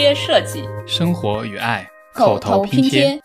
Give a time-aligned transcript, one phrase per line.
[0.00, 3.20] 贴设计，生活与爱口头拼贴。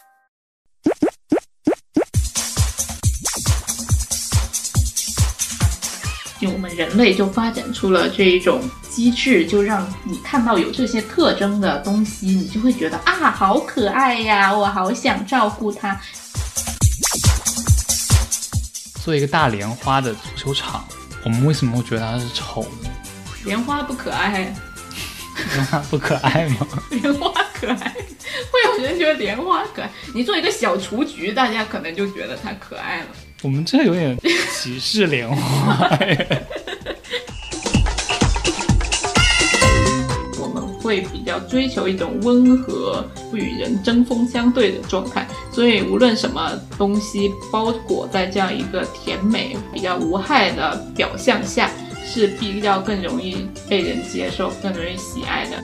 [6.37, 15.97] 就我们人类就发展出了这一种机制，就让你看到有这些特征的东西，你就会觉得啊，好可爱呀，我好想照顾它。
[19.01, 20.85] 做一个大莲花的足球场，
[21.23, 22.89] 我们为什么会觉得它是丑呢？
[23.45, 24.53] 莲花不可爱，
[25.55, 26.67] 莲 花不可爱吗？
[26.91, 27.95] 莲花可爱，
[28.51, 29.89] 会有人觉得莲花可爱。
[30.13, 33.05] 你做一个小雏菊，大家可能就觉得它可爱了。
[33.41, 34.17] 我们这有点
[34.51, 36.45] 歧视莲花耶。
[40.37, 51.71] 我们会比较追求一种温和、不与人针锋相对的状态，所以无论什么东西包裹在这样一个甜美、比较无害的表象下，
[52.05, 55.61] 是比较更容易被人接受、更容易喜爱的。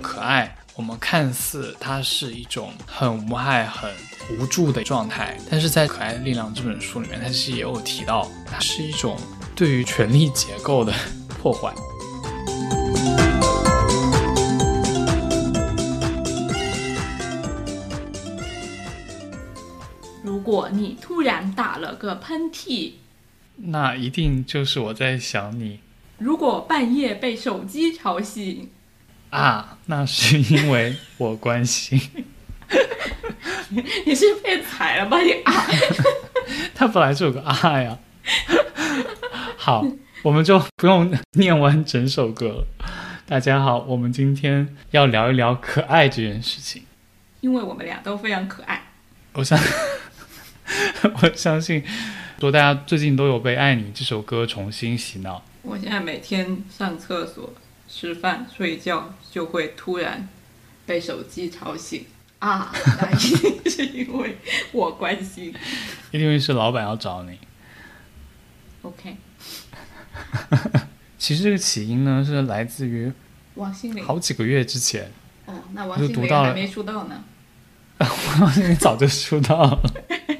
[0.00, 3.90] 可爱，我们看似它是一种很无害、很
[4.38, 9.16] 无助的状态，但是在《可爱的力量》这本书里面，它其实也有提到，它是一种
[9.54, 10.94] 对于权力结构的
[11.42, 11.74] 破坏。
[20.22, 22.92] 如果你突然打了个喷嚏，
[23.62, 25.80] 那一定就是我在想你
[26.18, 28.70] 如果半夜被手机吵醒，
[29.30, 32.00] 啊，那是因为我关心。
[34.04, 35.18] 你是被踩了吧？
[35.20, 35.52] 你啊！
[36.74, 37.98] 他本来就有个啊呀。
[39.56, 39.86] 好，
[40.22, 42.66] 我们就不用念完整首歌了。
[43.26, 46.82] 大家好，我们今天要聊一聊可爱这件事情。
[47.40, 48.92] 因为我们俩都非常可爱。
[49.32, 49.58] 我相，
[51.22, 51.82] 我相信，
[52.40, 55.44] 说大家最近都有被《爱你》这首歌重新洗脑。
[55.60, 57.52] 我现在每天上厕所、
[57.86, 60.26] 吃饭、睡觉，就会突然
[60.86, 62.06] 被手机吵醒
[62.38, 62.72] 啊！
[62.98, 64.38] 那一定是因为
[64.72, 65.54] 我关心。
[66.12, 67.38] 一定会是老板要找你。
[68.80, 69.14] OK，
[71.18, 73.12] 其实这个起因呢，是来自于
[73.56, 74.02] 王心凌。
[74.02, 75.12] 好几个月之前，
[75.44, 77.22] 哦，那王心凌还没出道呢。
[78.40, 79.82] 王心凌早就出道了。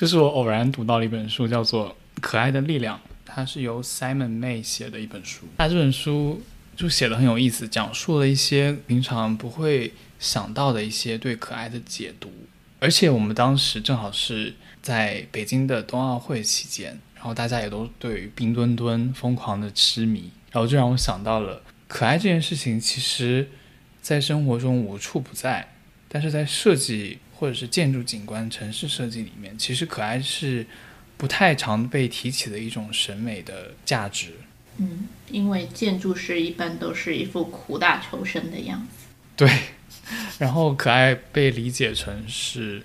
[0.00, 1.90] 就是我偶然读到了一本书，叫做
[2.22, 2.96] 《可爱的力量》，
[3.26, 5.44] 它是由 Simon May 写的一本书。
[5.58, 6.40] 他这本书
[6.74, 12.32] 就写的很有意思，讲述了一些平常不会想到的一些对可爱的解读。
[12.78, 23.50] 而且我们当时正好是在北京的冬奥会期间，然后大家也都对冰墩墩疯狂的痴迷，然后就让我想到了可爱这件事情，其实
[24.00, 25.74] 在生活中无处不在。
[26.08, 30.66] 但是在设计或者是建筑景观、城市设计里面，其实可爱是
[31.16, 34.34] 不太常被提起的一种审美的价值。
[34.76, 39.06] 嗯，因为建筑师一般都是一副苦大仇深的样子。
[39.36, 39.50] 对，
[40.38, 42.84] 然后可爱被理解成是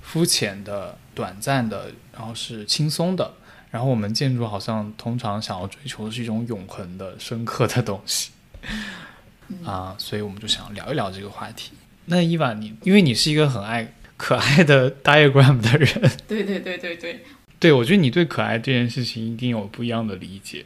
[0.00, 3.34] 肤浅的、短暂的，然后是轻松的。
[3.72, 8.30] 然后我们建筑好像通常想要追求的是一种永恒的、深刻的东西
[9.66, 11.72] 啊，所以我们就想聊一聊这个话题。
[12.10, 17.20] 那伊娃，你因为你是一个很爱可爱的 diagram 的人，对对对对对，
[17.60, 20.64] 对我觉得你对可爱这件事情一定有不一样的理解。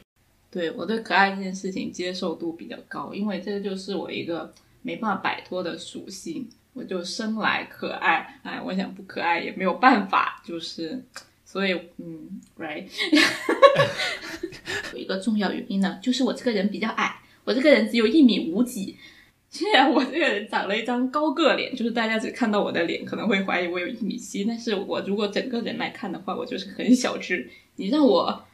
[0.50, 11.04] 对我对可爱这件事情接受度比较高，因为这个就是我一个没办法摆脱的属性，我就生来可爱，哎，我想不可爱也没有办法，就是，
[11.44, 12.86] 所以，嗯，right，
[14.94, 18.96] 有一个重要原因呢，就是我这个人比较矮，我这个人只有一米五几。
[19.54, 27.50] 虽然我这个人长了一张高个脸，就是大家只看到我的脸，可能会怀疑我有一米七，但是我如果整个人来看的话，我就是很小只。
[27.76, 28.44] 你让我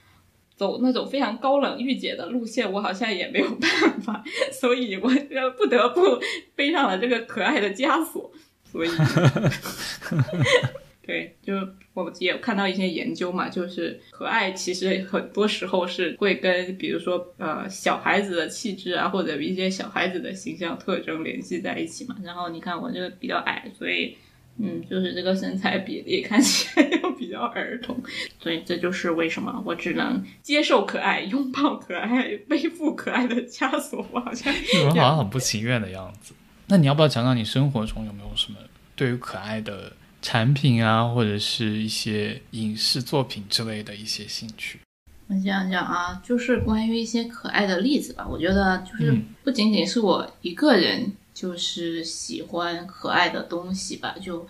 [0.56, 6.18] 走那种非常高冷御姐的路线，我好像也没有办法，所以我就不得不
[6.56, 8.32] 背上了这个可爱的枷锁。
[8.64, 8.88] 所以，
[11.08, 11.54] 对，就
[11.94, 22.16] 我也看到一些研究嘛，就是可爱其实很多时候是会跟比如说呃小孩子的气质啊，或者一些小孩子的形象特征联系在一起嘛。
[22.22, 24.16] 然后你看我这个比较矮，所以。
[24.60, 28.02] 嗯，就是这个身材比例看起来又比较儿童，
[28.40, 34.04] 所以这就是为什么我只能接受可爱、拥抱可爱、背负可爱的枷锁。
[34.10, 36.34] 我好像你们好像很不情愿的样子。
[36.66, 38.58] 那你要不要讲讲你生活中有没有什么
[38.96, 44.80] 对于可爱的产品啊，或者是一些影视作品之类的一些兴趣？
[45.28, 48.26] 我想想啊，就是关于一些可爱的例子吧。
[48.26, 54.16] 我觉得就是嗯不仅仅是我一个人，就是喜欢可爱的东西吧。
[54.20, 54.48] 就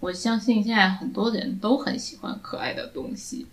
[0.00, 3.46] 我相信现在很多人都很喜欢可爱的东西，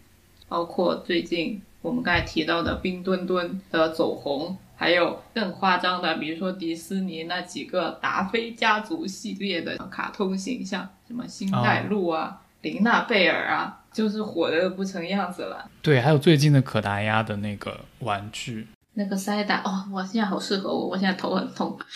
[0.48, 15.70] 包括最近我们刚才提到的冰墩墩的走红，还有更夸张的，比如说迪士尼那几个达菲家族系列的卡通形象，什么星黛露啊、琳娜贝尔啊，就是火的不成样子了。
[15.84, 21.78] 对，还有最近的可达鸭的那个玩具，那个塞达哦，我现在好适合我，我现在头很痛，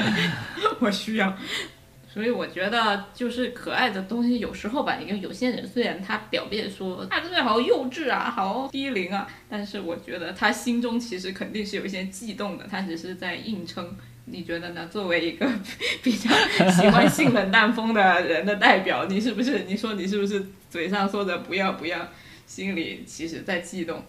[0.80, 1.30] 我需要。
[2.18, 13.96] 所以我觉得，就是可爱的东西，有时候吧，因为有些人虽然他表面说啊，这个好幼稚啊，好低龄啊，但是我觉得他心中其实肯定是有一些悸动的，他只是在硬撑。
[14.24, 14.84] 你觉得呢？
[14.88, 15.48] 作为一个
[16.02, 16.28] 比较
[16.68, 19.60] 喜欢性冷淡风的人的代表，你是不是？
[19.68, 22.08] 你说你是不是嘴上说着不要不要，
[22.48, 24.02] 心里其实在悸动？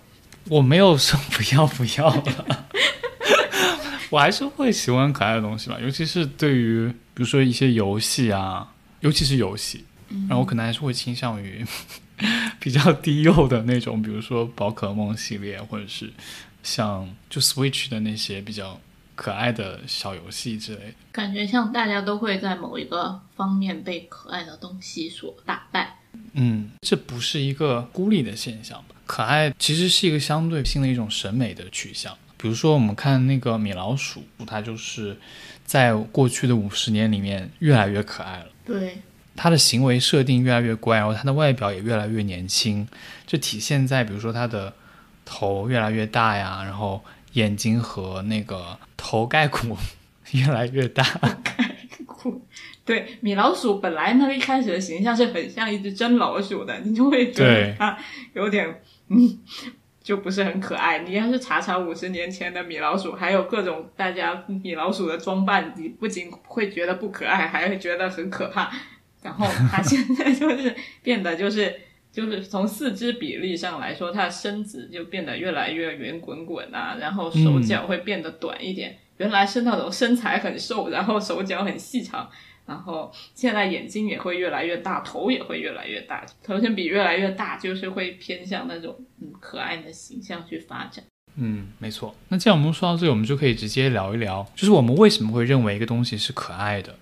[0.49, 2.67] 我没有说不要不要了。
[4.09, 9.85] 我还是会喜欢可爱的东西吧，尤其是对于比如说一些游戏啊，尤其是游戏，
[10.27, 11.65] 然后我可能还是会倾向于
[12.59, 16.11] 比较低幼的那种，比如说宝可梦系列，或者是
[16.63, 18.79] 像就 Switch 的那些比较
[19.15, 20.93] 可爱的小游戏之类的。
[21.11, 25.97] 感觉像大家都会在某一个方面被可爱的东西所打败。
[26.33, 28.95] 嗯，这不是一个孤立的现象吧？
[29.05, 32.17] 可爱其实是一个相对性的一种审美的取向。
[32.41, 35.17] 比如说，我们看那个米老鼠，它就是
[35.65, 38.45] 在过去的五十年里面越来越可爱了。
[38.65, 38.99] 对，
[39.35, 42.87] 它的行为设定越来越乖，然后它的外表也越来越年轻。
[43.27, 44.73] 这体现在比如说它的
[45.25, 47.03] 头越来越大呀，然后
[47.33, 49.77] 眼睛和那个头盖骨
[50.31, 51.03] 越来越大。
[51.43, 51.75] 盖
[52.05, 52.41] 骨，
[52.85, 57.97] 对，米老鼠本来呢一开始的形象是很像一只真老鼠的，你就会觉得它
[58.33, 59.37] 有点嗯。
[60.09, 60.97] 就不是很可爱。
[61.07, 68.71] 你要是查查五十年前的米老鼠，还有各种大家米老鼠的装扮，你不仅会觉得不可爱，还会觉得很可怕。
[69.21, 71.79] 然后它 现在就是变得就是
[72.11, 78.97] 就是从四肢比例上来说，它的身子就变得越来越圆滚滚啊，然后手脚会变得短一点。
[79.17, 82.27] 原来是那种身材很瘦，然后手脚很细长。
[82.69, 91.03] 然后现在眼睛也会越来越大，头也会越来越大，头身比越来越大，就是会偏向那种嗯可爱的形象去发展。
[91.35, 92.15] 嗯，没错。
[92.27, 96.95] 那既然我们说到这里，我们就可以直接聊一聊，就是我们为什么会认为一个东西是可爱的？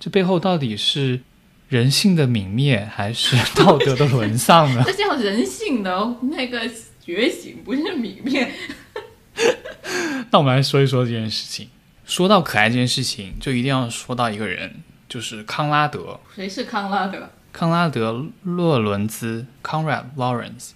[0.00, 1.20] 这背后到底是
[1.68, 4.82] 人性的泯灭，还是道德的沦丧呢？
[4.86, 6.60] 这叫人性的那个
[7.04, 8.50] 觉醒，不是泯灭。
[10.30, 11.68] 那我们来说一说这件事情。
[12.04, 14.82] 说到可爱这件事情，就一定要说到一个人。
[15.12, 17.28] 就是康拉德，谁是康拉德？
[17.52, 18.12] 康拉德·
[18.44, 20.70] 洛伦兹 （Conrad Lawrence）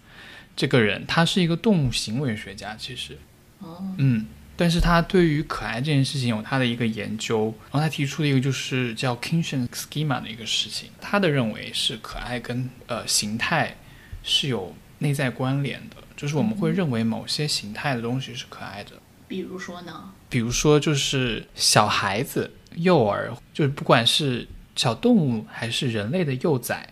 [0.55, 2.77] 这个人，他是一个动物行为学家。
[2.77, 3.17] 其实，
[3.61, 7.55] 哦，嗯，但是他对于可爱这件事情有他的一个研究。
[7.73, 10.91] 然后他提出了一个就是叫 Kinshasa Schema 的一个事情。
[11.01, 13.79] 他的认为是可爱跟呃形态
[14.23, 18.91] 是有内在关联的，就是我们会认为某些形态的东西是可爱的。
[19.27, 20.13] 比如说呢？
[20.29, 22.53] 比如说就是小孩子。
[22.77, 26.87] 幼儿就是不管是小动物还是人类的幼崽，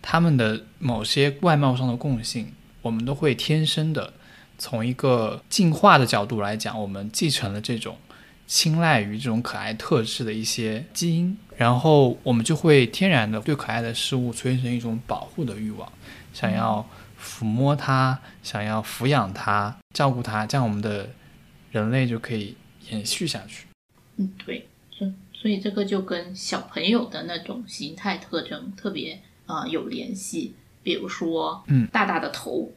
[0.00, 2.52] 他们的某些外貌上的共性，
[2.82, 4.12] 我们都会天生的
[4.56, 7.96] 从一个进化的角度来讲，我们继承了这种
[8.46, 15.90] 青睐于这种可爱特质的一些基因，然后我们就会天然的对可爱的事物催生一种保护的欲望，
[16.32, 16.86] 想要
[17.20, 21.08] 抚摸它，想要抚养它，照顾它，这样我们的
[21.70, 22.56] 人类就可以
[22.90, 23.66] 延续下去。
[24.16, 24.66] 嗯，对。
[25.40, 32.70] 所以这个就跟小朋友的那种形态特征特别啊有联系，比如说，嗯，大大的头，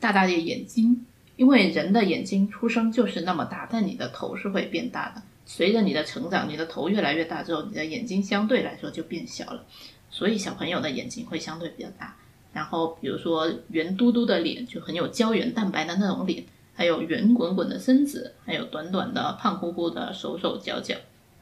[0.00, 1.06] 大大的眼睛，
[1.36, 5.22] 因为人的眼睛出生就是那么大，但你的头是会变大的。
[5.46, 9.64] 随着你的成长，你的头越来越大之后，你的眼睛相对来说就变小了。
[10.10, 12.16] 所以小朋友的眼睛会相对比较大。
[12.52, 16.42] 然后比如说圆嘟嘟的脸，就很有胶原蛋白的那种脸，
[16.74, 20.96] 还有圆滚滚的身子，还有短短的胖乎乎的手手脚脚。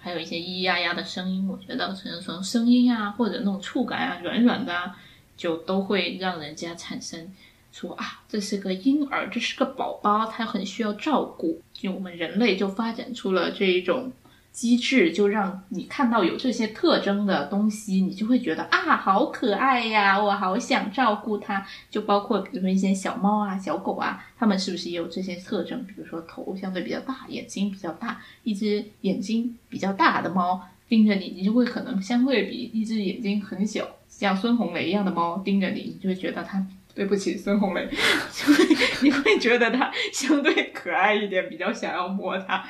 [0.06, 4.96] 还有一些咿咿呀呀的声音，我觉得可能从声音啊，或者那种触感啊，软软的，啊，
[5.36, 7.28] 就都会让人家产生
[7.72, 11.60] 说啊，这是个婴儿，这是个宝宝，他很需要照顾。
[11.72, 14.12] 就我们人类就发展出了这一种。
[14.56, 21.62] 机制就让你看到有这些特征的东西，你就会觉得啊，好可爱呀，我好想照顾它。
[21.90, 25.84] 就包括比如说一些小猫啊、小狗啊，它们是不是也有这些特征？
[25.84, 28.18] 比如说头相对比较大，眼睛比较大。
[28.44, 37.86] 一只眼睛比较大的猫盯着你，你就会可能相对比一只眼睛很小，像孙红雷一样的猫盯着你，你就会觉得它对不起孙红雷，
[38.32, 38.64] 就会
[39.02, 42.64] 你会觉得它相对可爱一点，比较想要摸它。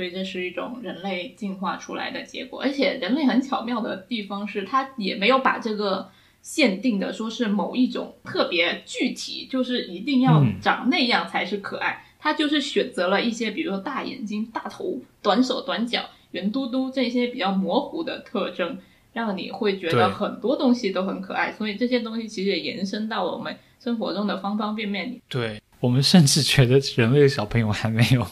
[0.00, 12.02] 所以这是一种人类进化出来的结果，而且人类很巧妙的地方是，它也没有把这个限定的说是某一种特别具体，就是一定要嗯长那样才是可爱。
[12.18, 18.78] 它就是选择了一些，比如说大眼睛、大头、短手短脚、圆嘟嘟这些比较模糊的特征，
[19.12, 21.52] 让你会觉得很多东西都很可爱。
[21.52, 25.20] 所以这些东西其实也延伸到了我们生活中的方方面面。
[25.28, 28.26] 对我们甚至觉得人类的小朋友还没有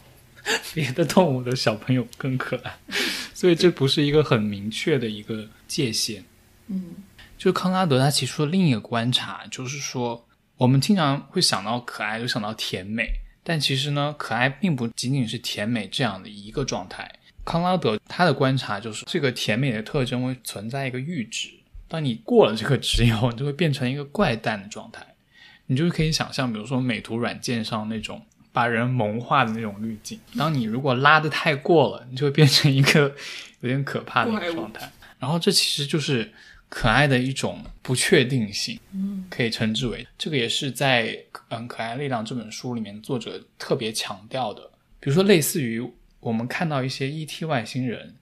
[0.75, 2.79] 别的动物的小朋友更可爱，
[3.35, 6.25] 所以这不是一个很明确的一个界限。
[6.69, 6.97] 嗯
[7.37, 10.27] 就是康拉德他提出的另一个观察，就是说
[10.57, 13.09] 我们经常会想到可爱，就想到甜美，
[13.45, 17.09] 但其实呢，可爱并不仅仅是甜美这样的一个状态。
[17.45, 21.49] 康拉德他的观察就是，这个甜美的特征会存在一个阈值，
[21.87, 25.07] 当你过了这个值以后，你就会变成一个怪诞的状态。
[25.67, 28.21] 你就可以想象，比如说美图软件上那种
[28.59, 33.15] 把人萌化的那种滤镜，当你如果拉的太过了，你就会变成一个
[33.61, 34.91] 有点可怕的一个状态。
[35.21, 36.29] 然后这其实就是
[36.69, 41.17] 可爱的一种不确定性，嗯可以称之为这个也是在
[41.51, 44.61] 嗯《可爱力量》这本书里面作者特别强调的。
[44.99, 45.81] 比如说，类似于
[46.19, 48.13] 我们看到一些 ET 外星人，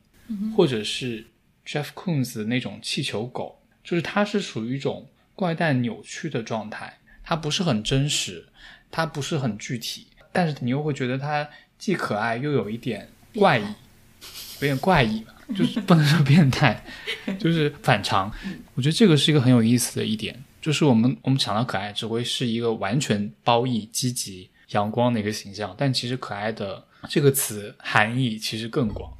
[0.55, 1.25] 或者是
[1.67, 8.47] Jeff Koons 的那种气球狗，就是它是属于一种怪诞扭曲的状态，它不是很真实，
[8.91, 16.85] 它不是很具体，但是你又会觉得它既可爱又有一点怪异，有点怪异吧，就是不能说变态，
[17.41, 18.31] 就是反常。
[18.75, 29.11] 我觉得这个是一个很有意思的一点，就是我们我们想到可爱，只会是一个完全褒义、积极、阳光的一个形象，但其实可爱的这个词含义其实更广。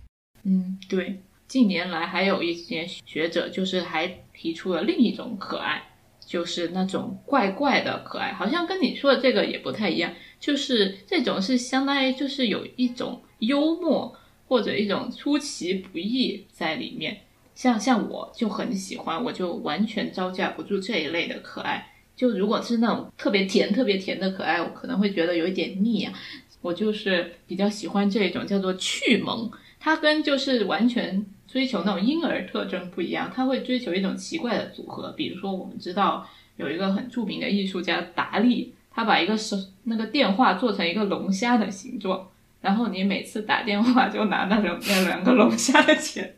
[0.43, 1.23] 嗯，对。
[1.49, 5.81] 近年来还有一些学者就是还提出了另一种可爱，
[6.27, 14.15] 就是那种怪怪的可爱，好像跟你说的这个也不太一样，就是这种是相当于就是有一种幽默
[14.49, 17.19] 或者一种出其不意在里面。
[17.55, 21.93] 像像我就很喜欢，我就完全招架不住这一类的可爱。
[22.15, 26.13] 就如果是那种特别甜、特别甜的可爱，我可能会觉得有一点腻啊。
[26.61, 35.13] 我就是比较喜欢这一种叫做趣萌，它跟就是完全追求那种婴儿特征不一样，他会追求一种奇怪的组合。
[35.17, 36.27] 比如说，我们知道
[36.57, 42.29] 有一个很著名的艺术家达利，他把一个手那个电话做成一个龙虾的形状，
[42.61, 46.35] 然后你每次打电话就拿那种那两个龙虾的钱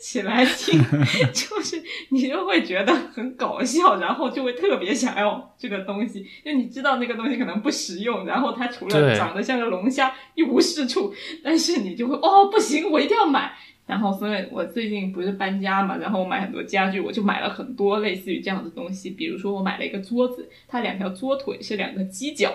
[0.00, 0.78] 起来听，
[1.32, 13.56] 就是你就会觉得很搞笑，然后就会特别想要这个东西，因为你知道那个东西可能不实用，然后它除了长得像个龙虾一无是处，但是你就会哦不行，我一定要买。
[13.86, 19.10] 然后，所以我最近不是搬家嘛，然后我买很多家具，我就买了很多类似于这样的东西。
[19.10, 22.50] 比如说，我买了一个桌子，它两条桌腿是两个犄角。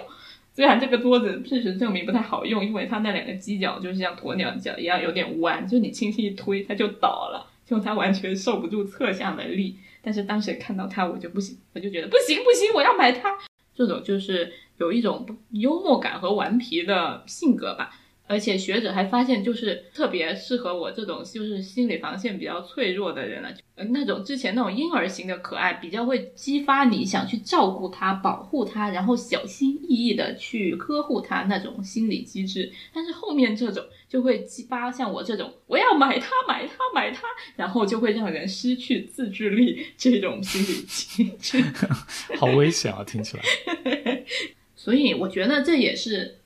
[0.51, 9.77] 虽然这个桌子事实证明不太好用，因为它那两个犄角就是像鸵鸟脚一样有点弯，就你轻轻一推它就倒了，就它完全受不住侧向的力。
[10.01, 13.37] 但是当时看到它，我就不行，我就觉得不行不行，我要买它。
[13.75, 17.91] 这种就是有一种幽默感和顽皮的性格吧。
[18.29, 23.49] 而且学者还发现，就是特别适合我这种就是心理防线比较脆弱的人了。
[23.73, 32.71] 呃，那种之前那种婴儿型的可爱，比较会激发你想去照顾他、保护他，然后小心翼翼的去呵护他那种心理机制。
[32.93, 37.21] 但是后面这种就会激发像我这种我要买它、买它、买它，
[37.55, 41.63] 然后就会让人失去自制力这种心理机制。
[42.37, 43.03] 好危险啊！
[43.03, 43.43] 听起来。
[44.75, 46.38] 所以我觉得这也是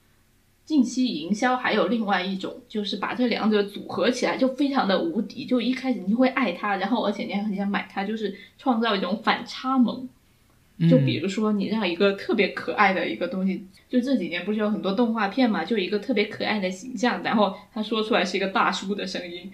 [0.65, 5.45] 近期营销还有另外一种，就是把这两者组合起来，就非常的无敌。
[5.45, 10.07] 就一开始你会爱它，然后而且你还很想买它，就是创造一种反差萌。
[10.89, 19.51] 就比如说，你让一个特别可爱的一个东西，就这几年不是有很多动画片嘛，就一个特别可爱的形象，然后他说出来是一个大叔的声音，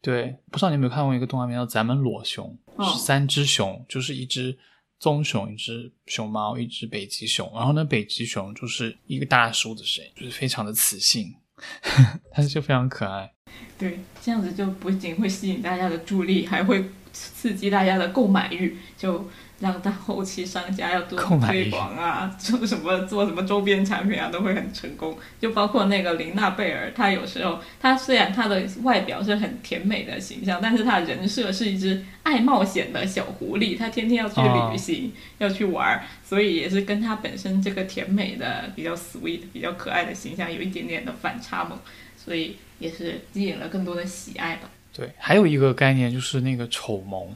[0.00, 4.56] 对，不知道你有没有看过一个动画片叫《咱们裸熊》，哦是三只熊，就是一只
[5.02, 7.50] 棕熊、一只熊猫、一只北极熊。
[7.52, 11.34] 然后呢，北极熊就是一个大叔的声音，就是非常的磁性，
[12.32, 13.34] 但是就非常可爱。
[13.76, 19.28] 对，这样子就不仅会吸引大家的注意力，还会刺激大家的购买欲，就
[19.62, 21.16] 让到后期商家要多
[21.46, 25.16] 推广啊， 做什么做什么周边产品啊，都会很成功。
[25.40, 41.78] 就包括那个琳娜贝尔，她有时候她虽然她的外表是很甜美的形象，但是她的人设是一只爱冒险的小狐狸，她天天要去旅行，要去玩儿，所以也是跟她本身这个甜美的、比较 sweet、比较可爱的形象有一点点的反差萌，
[42.16, 44.68] 所以也是吸引了更多的喜爱吧。
[44.92, 47.34] 对，还有一个概念就是那个丑萌，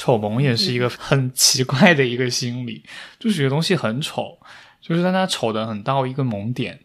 [0.00, 2.82] 丑萌也是一个很奇怪的一个心理，
[3.18, 4.38] 就是有个东西很丑，
[4.80, 6.80] 就是但它丑的很到一个萌点。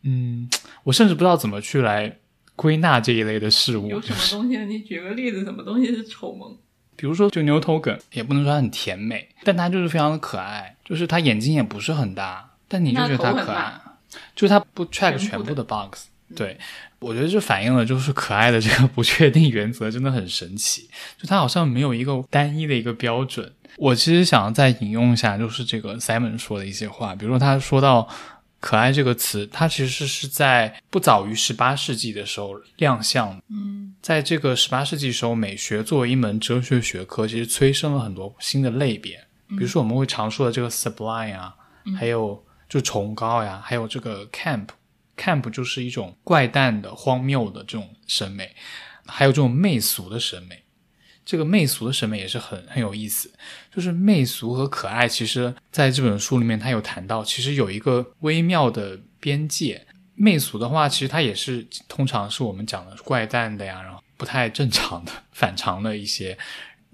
[0.00, 0.48] 嗯，
[0.84, 2.16] 我甚至不知道怎么去来
[2.56, 3.90] 归纳这一类的事物。
[3.90, 4.64] 有什么东西呢？
[4.64, 6.56] 你举个例子，什么东西是丑萌？
[6.96, 10.74] 比如说，就牛头梗，也不能说它很甜美，但它就是非常的可爱。
[10.82, 13.78] 就是它眼睛也不是很大，但你就觉得它可爱。
[14.34, 16.06] 就是它不 track 全部的 box。
[16.34, 16.58] 对，
[16.98, 20.88] 我觉得这反映了就是可爱的这个不确定原则真的很神奇。
[21.16, 23.52] 就它好像没有一个单一的一个标准。
[23.76, 28.08] 我其实想再引用一下，就是这个 Simon 说的一些话，比如说他说到。
[28.60, 33.40] 可爱这个词，它其实是在不早于十八世纪的时候亮相。
[33.48, 39.16] 嗯，在这个十八世纪时候，美学作为一门哲学学科，其实催生了很多新的类别。
[39.50, 41.54] 比如说我们会常说的这个 sublime 啊，
[41.96, 44.26] 还有就崇高呀，还有这个
[45.18, 48.54] camp 就是一种怪诞的、荒谬的这种审美，
[49.06, 50.62] 还有这种媚俗的审美。
[51.26, 53.30] 这个媚俗的审美也是很很有意思，
[53.74, 59.86] 就是媚俗和可爱，其实在这本书里面，他有谈到，其实有一个微妙的边界。
[60.20, 66.36] 媚俗的话，其实它也是通常是我们讲的怪诞的呀，然后不太正常的、 反常的一些。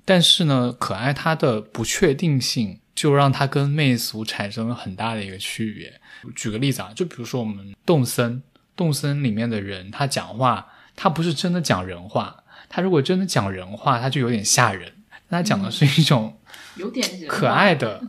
[0.04, 5.98] 但是呢，可爱它的不确定性，就让它跟媚俗产生了很大的一个区别。
[6.34, 8.42] 举个例子啊，就比如说我们动森，
[8.76, 10.66] 动森里面的人，他讲话，
[10.96, 12.44] 他不是真的讲人话。
[12.68, 14.92] 他如果真的讲人话，他就有点吓人。
[15.30, 16.38] 他讲的是一种
[16.76, 18.00] 有点可爱的、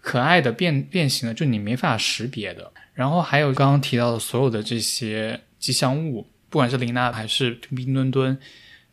[0.00, 2.72] 可爱的变变形的，就你没法识别的。
[2.92, 8.36] 然后还有刚刚提到的所有的这些吉祥物，不管是琳娜还是冰墩墩，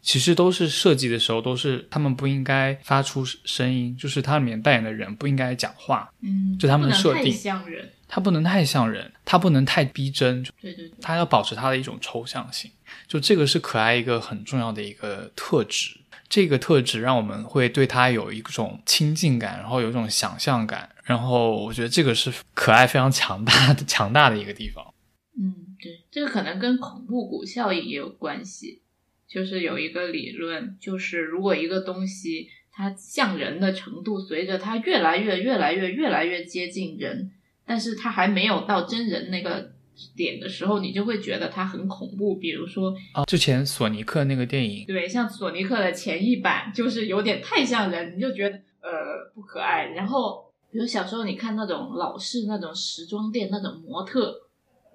[0.03, 6.11] 其实都是设计的时候都是他们不应该发出声音，就是它里面扮演的人不应该讲话。
[6.21, 10.43] 嗯，就他们的设定，像人，他不能太像人，它不能太逼真。
[10.61, 12.69] 对对对，它要保持它的一种抽象性。
[13.07, 24.93] 就这个是可爱一个很重要的一个特质，这个特质让我们会对它有一种亲近感，然后有一种想象感，然后我觉得这个是可爱非常强大的强大的一个地方。
[25.35, 28.83] 嗯，对，这个可能跟恐怖谷效应也有关系。
[29.27, 37.31] 就是有一个理论，就是如果一个东西它像人的程度，随着它越来越越来越越来越接近人，
[37.65, 39.71] 但是它还没有到真人那个。
[40.15, 42.35] 点的时候，你就会觉得它很恐怖。
[42.35, 49.85] 比如说啊，之前索尼克那个电影，对，像索尼克的前一版，就是有点太像人，你就觉得呃不可爱。
[49.89, 54.35] 然后，比如小时候你看那种老式那种时装店那种模特，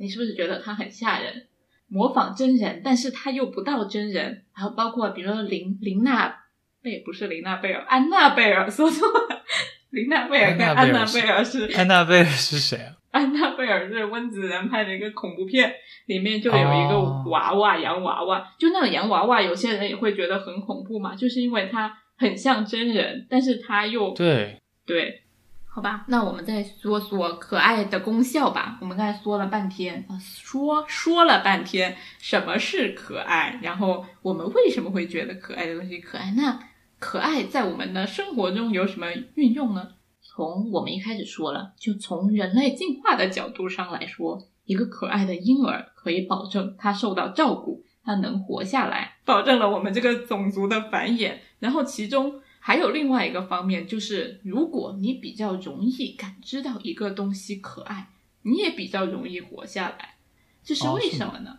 [0.00, 1.46] 你是不是觉得他很吓人？
[1.86, 4.42] 模仿真人，但是他又不到真人。
[4.52, 6.34] 然后包括比如说林林娜
[6.82, 9.44] 贝，不是林娜贝尔，安娜贝尔，说错了，
[9.90, 12.94] 林娜贝尔跟安娜贝尔是安娜贝尔是谁啊？
[13.10, 15.72] 安娜贝尔是温子仁拍的一个恐怖片，
[16.06, 25.22] 里面就有一个娃娃洋娃娃，就那种洋娃娃，有些人也会觉得很恐怖嘛，就是因为它很像真人，但是它又对对，
[25.66, 28.76] 好吧，那我们再说说可爱的功效吧。
[28.82, 36.34] 我们刚才说了半天啊，说说了半天什么是可爱，然后我们为什么会觉得可爱的东西可爱？
[36.36, 36.58] 那
[36.98, 39.92] 可爱在我们的生活中有什么运用呢？
[40.20, 51.38] 从我们一开始说了，就从人类进化的角度上来说，一个可爱的婴儿可以保证他受到照顾，他能活下来，保证了我们这个种族的繁衍。
[51.60, 58.10] 然后其中还有另外一个方面，就是如果你比较容易感知到一个东西可爱，
[58.42, 60.16] 你也比较容易活下来。
[60.62, 61.58] 这是为什么呢？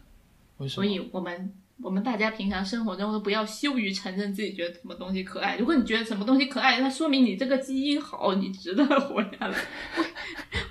[0.67, 1.53] 所以我们。
[1.81, 5.55] 我们大家平常生活中都不要羞于承认自己觉得什么东西可爱。
[5.57, 9.57] 如果你觉得什么东西可爱，那说明你这个基因好，你值得活下来。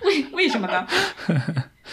[0.02, 0.86] 为为为什么呢？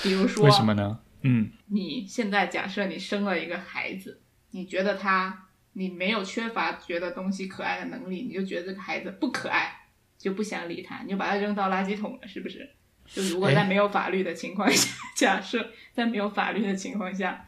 [0.04, 1.00] 比如说，为什么呢？
[1.22, 9.74] 嗯，你现在假设你生了一个孩子，你觉得他，你没有缺乏觉得东西可爱的能力，你就觉得这个孩子不可爱，
[10.18, 12.70] 就不想理他，你就把他扔到垃圾桶了，是不是？
[13.08, 17.46] 就如果在没有法律的情况下，假设在没有法律的情况下。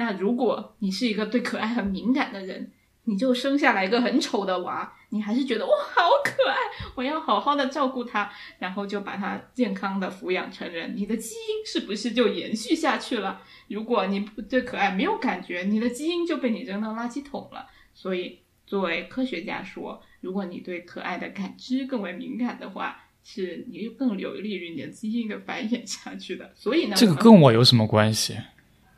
[0.00, 2.72] 那如果你是一个对可爱很敏感的人，
[3.04, 6.56] 你就生下来一个很丑的娃，你还是觉得哇好可爱，
[6.94, 13.42] 我要好好的照顾他，然后就把他健康的抚养成人，你的基因是不是就延续下去了？
[13.68, 17.66] 如果你对可爱没有感觉，你的基因就被你扔到垃圾桶了。
[17.92, 26.50] 所以，作为科学家说，如果你对可爱的感知更为敏感的话，是你更有利于你的基因的繁衍下去的。
[26.54, 28.38] 所以呢，这个跟我有什么关系？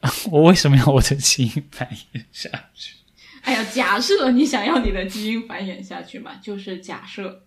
[0.30, 2.94] 我为什么要我的基因繁衍下去？
[3.42, 7.42] 哎呀，假设你想要你的基因繁衍下去嘛，就是假设，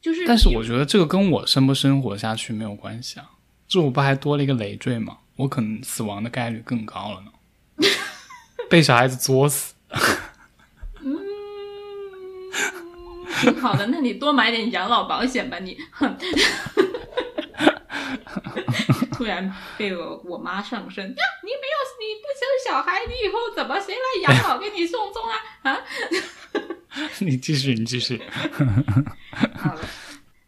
[0.00, 0.26] 就是。
[0.26, 3.30] 但是我觉得这个跟我生不生活下去没有关系啊，
[3.68, 5.18] 这我不还多了一个累赘吗？
[5.36, 7.88] 我可能死亡的概率更高了呢，
[8.70, 9.74] 被小孩子作死。
[11.00, 11.18] 嗯，
[13.40, 15.76] 挺好的，那你多买点养老保险吧，你。
[19.14, 21.22] 突然被我我妈上身呀！
[21.42, 25.70] 你没有你不生小孩，你以后怎么谁来养老 给你送终啊？
[25.70, 25.80] 啊！
[27.20, 28.20] 你继续，你继续。
[29.56, 29.80] 好了，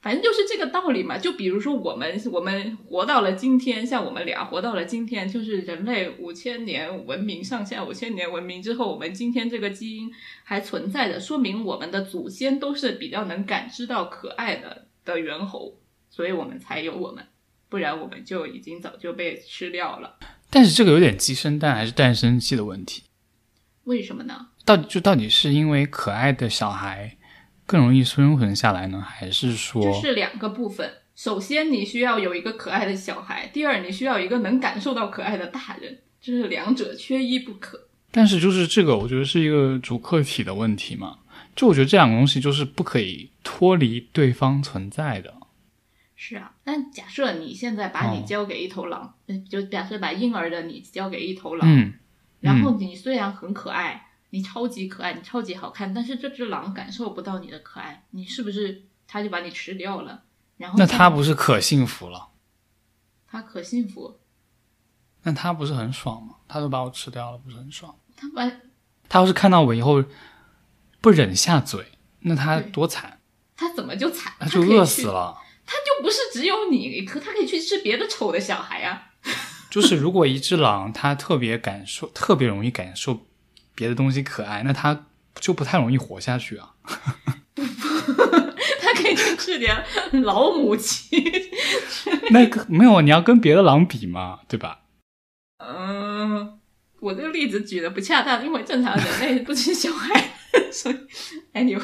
[0.01, 1.19] 反正就是这个道理嘛。
[1.19, 10.13] 就比如说我们，我们活到了今天，像我们俩活到了今天，就是人类五千年文明上下五千年文明之后，我们今天这个基因
[10.45, 15.77] 还存在的，说明我们的祖先都是比较能感知到可爱的的猿猴，
[16.11, 17.27] 所以我们才有我们，
[17.69, 20.19] 不然我们就已经早就被吃掉了。
[20.51, 23.03] 但是这个有点鸡生蛋还是蛋生鸡的问题。
[23.85, 24.49] 为什么呢？
[24.65, 27.17] 到底就到底是因为可爱的小孩
[27.65, 30.91] 更容易生存下来呢，还是说就是两个部分？
[31.15, 37.89] 首先，你需要有一个可爱的小孩；第二，你需要一个能感受到可爱的大人，这是两者缺一不可。
[38.11, 41.19] 但是就是这个，我觉得是一个主客体的问题嘛。
[41.55, 45.33] 就我觉得这两个东西就是不可以脱离对方存在的。
[46.19, 49.15] 是啊，但假设你现在把你交给一头狼，
[49.51, 51.93] 就假设把婴儿的你交给一头狼，嗯，
[52.41, 60.23] 然后你虽然很可爱，你超级可爱，你超级好看，但是这只狼感受不到你的可爱，你是不是它就把你吃掉了？
[60.57, 62.29] 然后那它不是可幸福了？
[63.29, 64.19] 它可幸福，
[65.25, 66.37] 那它不是很爽吗？
[66.49, 67.95] 它都把我吃掉了，不是很爽？
[68.17, 68.51] 它把
[69.07, 70.03] 它要是看到我以后
[71.03, 71.85] 不忍下嘴，
[72.21, 73.21] 那它多惨，
[73.55, 74.33] 它怎么就惨？
[74.39, 75.37] 他就饿死了。
[75.67, 79.11] 它就不是只有你，可他可以去吃别的丑的小孩啊。
[79.69, 83.27] 就是如果一只狼它特别感受，特别容易感受
[83.75, 85.07] 别的东西可爱，那它
[85.41, 86.75] 就不太容易活下去啊。
[87.57, 89.85] 它可以去吃点
[90.23, 91.11] 老母鸡。
[92.31, 94.83] 那个没有，你要跟别的狼比嘛，对吧？
[95.59, 96.59] 嗯，
[97.01, 100.31] 我这个例子举的不恰当，因为正常人类不吃小孩，
[100.73, 100.97] 所以
[101.53, 101.83] anyway，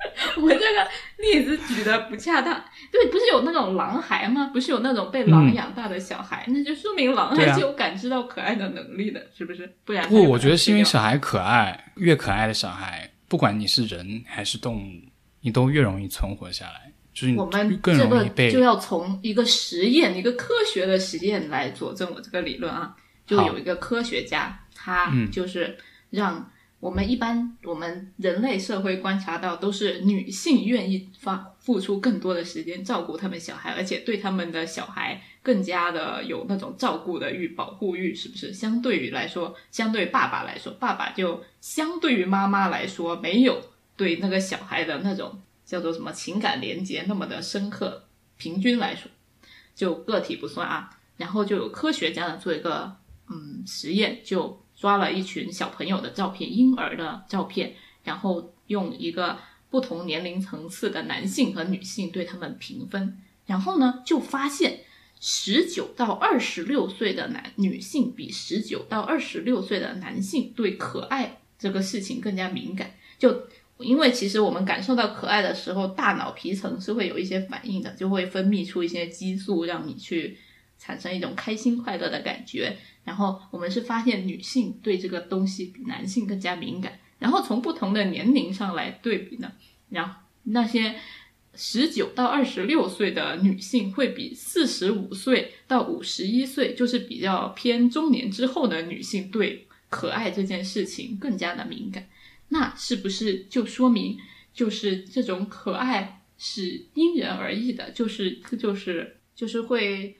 [0.40, 2.64] 我这个例子举的不恰当。
[2.90, 4.50] 对，不是有那种狼孩吗？
[4.52, 9.70] 不是有那种被狼养大的小孩，那就说明狼还是有感知到可爱的能力的，是不是？
[9.84, 15.02] 不然不，我觉得是因为小孩可爱，越可爱的小孩，不管你是人还是动物，
[15.40, 22.96] 你都越容易存活下来，就是我们这个就要从一个实验，一个科学的实验来佐证我这个理论啊。
[23.26, 25.78] 就有一个科学家，他嗯就是
[26.10, 38.52] 让我们一般我们人类社会观察到，都是女性愿意发付出更多的时间照顾他们小孩，而且对他们的小孩更加的有那种照顾的欲、保护欲，是不是？
[38.52, 43.60] 相对于来说，相对爸爸来说，爸爸就相对于妈妈来说，没有
[43.96, 48.04] 对那个小孩的那种叫做什么情感连接那么的深刻。
[48.38, 49.10] 平均来说，
[49.74, 50.88] 就个体不算啊。
[51.18, 52.96] 然后就有科学家呢做一个
[53.28, 59.38] 嗯实验，就抓了一群小朋友的照片，婴儿的照片，然后用一个
[59.68, 64.80] 不同年龄层次的男性和女性对他们评分，然后呢就发现。
[65.22, 72.94] 十九到二十六岁的男女性比十九到二十六岁的男性对可爱这个事情更加敏感。
[73.18, 73.42] 就
[73.76, 80.38] 因为其实我们感受到可爱的时候，大脑皮层是会有一些反应的，就会分泌出一些激素，让你去
[80.78, 82.78] 产生一种开心快乐的感觉。
[83.04, 86.98] 然后我们是发现女性对这个东西比男性更加敏感。
[87.18, 89.52] 然后从不同的年龄上来对比呢，
[89.90, 90.94] 然后那些
[91.54, 102.08] 十九到二十六岁的女性会比四十五岁到五十一岁，就是比较偏中年之后的女性对可爱这件事情更加的敏感。
[102.48, 104.16] 那是不是就说明，
[104.54, 107.90] 就是这种可爱是因人而异的？
[107.90, 110.16] 就是就是就是会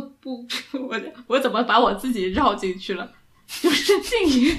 [0.00, 0.46] 不不，
[0.88, 3.12] 我 我怎么把我自己绕进去了？
[3.62, 4.56] 就是近于，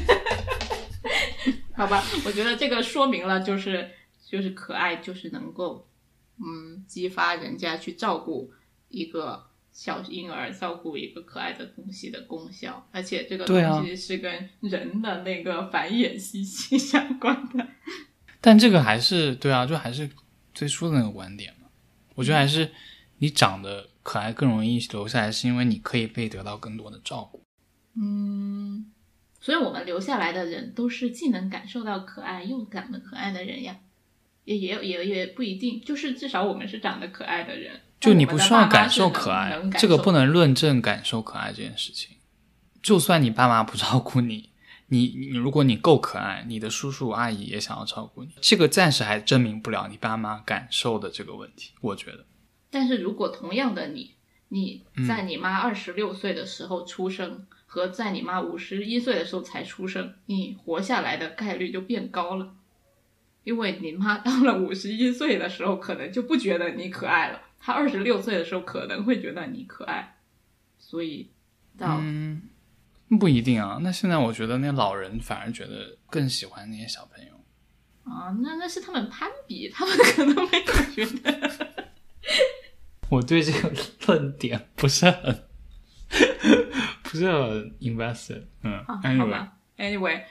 [1.76, 3.89] 好吧，我觉得这个说明了，就是
[4.26, 5.88] 就是可爱，就是能够
[6.38, 8.52] 嗯激发人家去照顾
[8.89, 9.48] 一个。
[9.76, 17.67] 小婴儿照顾一个可爱的东西的功效，而且这个东西是跟人的那个繁衍息息相关的。
[18.39, 20.10] 但这个还是对啊，就还是
[20.54, 21.67] 最初的那个观点嘛。
[22.13, 22.71] 我觉得还是
[23.17, 27.41] 你长得可爱更容易留下来，是因为你可以被得到更多的照顾。
[28.00, 28.91] 嗯，
[29.41, 33.76] 所以我们留下来的人都是既能感受到可爱又长得可爱的人呀。
[34.44, 37.82] 也也也也不一定，就是至少我们是长得可爱的人。
[38.00, 42.18] 就你不需要感受可爱这个不能论证感受可爱这件事情。
[42.84, 44.52] 就算你爸妈不照顾你，
[44.89, 51.72] 你你如果你够可爱，你的叔叔阿姨也想要照顾你，这个暂时还证明不了你爸妈感受的这个问题。
[51.82, 52.24] 我觉得，
[52.76, 54.16] 但是如果同样的你，
[54.50, 62.54] 你嗯在你妈二十六岁的时候出生，和在你妈五十一岁的时候才出生，你活下来的概率就变高了。
[63.46, 70.18] 因为你妈到了五十一岁的时候，可能就不觉得你可爱了；她二十六岁的时候可能会觉得你可爱，
[70.78, 71.32] 所以
[71.78, 72.42] 到、嗯，
[73.18, 73.80] 不一定啊。
[73.82, 77.32] 那现在我觉得那老人反而觉得更喜欢那些小朋友，
[78.04, 81.86] 啊，那那是他们攀比，他们可能没有觉得。
[83.10, 83.72] 我对这个
[84.08, 85.44] 论点不是很
[87.04, 88.44] 不是很 invested。
[88.63, 90.24] 嗯，好吧，anyway，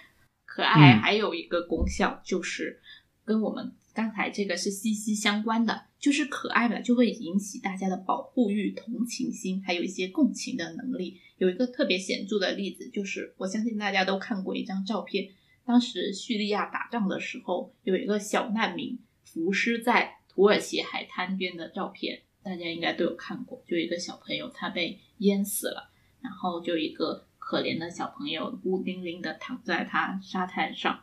[0.45, 2.81] 可爱还有一个功效就是
[3.25, 11.21] 跟我们刚才这个是息息相关的，就是可爱呢就会引起大家的保护欲、同情心，还有一些共情的能力。
[11.39, 15.31] 有一个特别显著的例子，就是我相信大家都看过一张照片，
[15.65, 23.63] 当时叙利亚打仗的时候，有一个小难民浮尸在土耳其海滩边的照片，大家应该都有看过。
[23.67, 31.01] 就一个小朋友他被淹死了，然后就一个可怜的小朋友孤零零的躺在他沙滩上，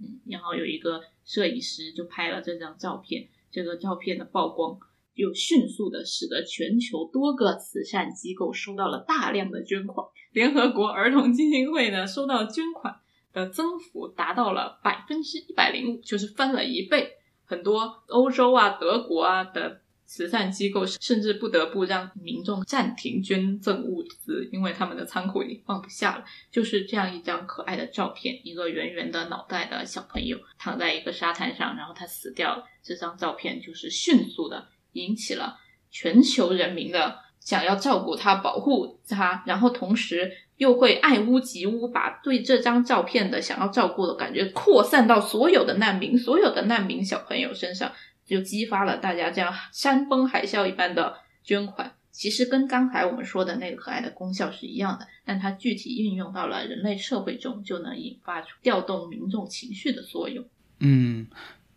[0.00, 4.78] 嗯，然后有一个摄影师就拍了这张照片，这个照片的曝光。
[5.14, 13.00] 又迅速的使得全球多个慈善机构收到了大量的捐款，联合国儿童基金会呢收到捐款
[13.32, 17.14] 的增幅达到了百分之一百零五，就是翻了一倍。
[17.44, 26.24] 很多欧洲啊、德国啊的慈善机构甚至不得不让民众暂停捐赠物资，因为他们的仓库已经放不下了。
[26.50, 32.64] 就是这样一张可爱的照片，一个圆圆的脑袋的小朋友躺在一个沙滩上，然后他死掉了。
[32.82, 34.66] 这张照片就是迅速的。
[34.92, 35.58] 引起了
[35.90, 47.92] 全球人民的想要照顾他、保护他，然后同时又会爱屋及乌，把对这张照片的想要照顾的感觉扩散到所有的难民、所有的难民小朋友身上，
[48.28, 51.92] 就激发了大家这样山崩海啸一般的捐款。
[52.12, 60.44] 其实跟刚才我们说的那个可爱的功效是一样的，但它具体运用到了人类社会中，就能引发出调动民众情绪的作用。
[60.78, 61.26] 嗯。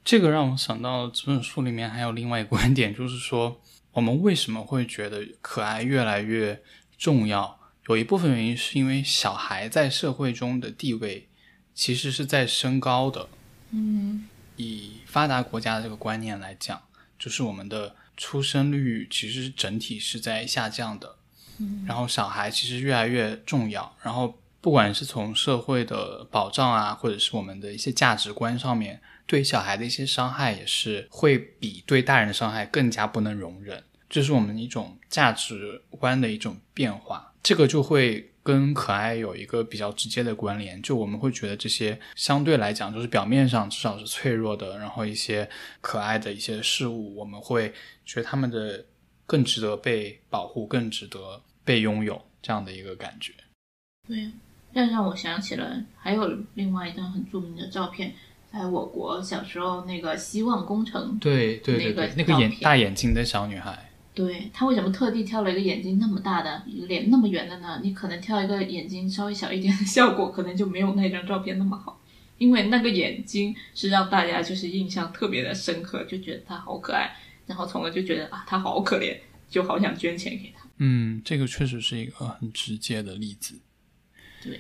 [0.04, 3.62] 这个让我想到这本书里面还有另外一个观点，就是说
[3.92, 6.60] 我们为什么会觉得可爱越来越
[6.98, 7.60] 重要？
[7.88, 11.28] 有一部分原因是因为小孩在社会中的地位
[11.76, 13.30] 其实是在升高的。
[13.70, 14.28] 嗯，
[14.62, 16.82] 以发达国家的这个观念来讲，
[17.18, 21.16] 就是我们的出生率其实整体是在下降的。
[21.60, 29.02] 嗯，然后小孩其实越来越重要，然后不管是从社会的保障啊，或者是我们的一些价值观上面。
[29.28, 37.32] 对小孩的一些伤害也是会比对大人的伤害更加不能容忍，这是我们一种价值观的一种变化。
[37.42, 45.50] 这个就会跟可爱有一个比较直接的关联，就我们会觉得这些相对来讲就是表面上至少是脆弱的，然后一些
[45.80, 47.74] 可爱的一些事物，我们会
[48.06, 48.86] 觉得他们的
[49.26, 53.34] 更值得被保护，更值得被拥有这样的一个感觉。
[54.08, 54.32] 对，
[54.74, 58.14] 这让我想起了还有另外一张很著名的照片。
[58.52, 67.80] 在我国小时候，那个希望工程，对对对对，那个眼大眼睛的小女孩，对他为什么特地挑了一个眼睛那么大的、脸那么圆的呢？
[67.82, 72.02] 你可能挑一个眼睛稍微小一点的效果，可能就没有那张照片那么好，
[72.38, 77.16] 因为那个眼睛是让大家就是印象特别的深刻，就觉得他好可爱，
[77.48, 79.18] 然后从而就觉得啊，他好可怜，
[79.50, 80.68] 就好想捐钱给他。
[80.78, 83.60] 嗯，这个确实是一个很直接的例子。
[84.44, 84.60] 对。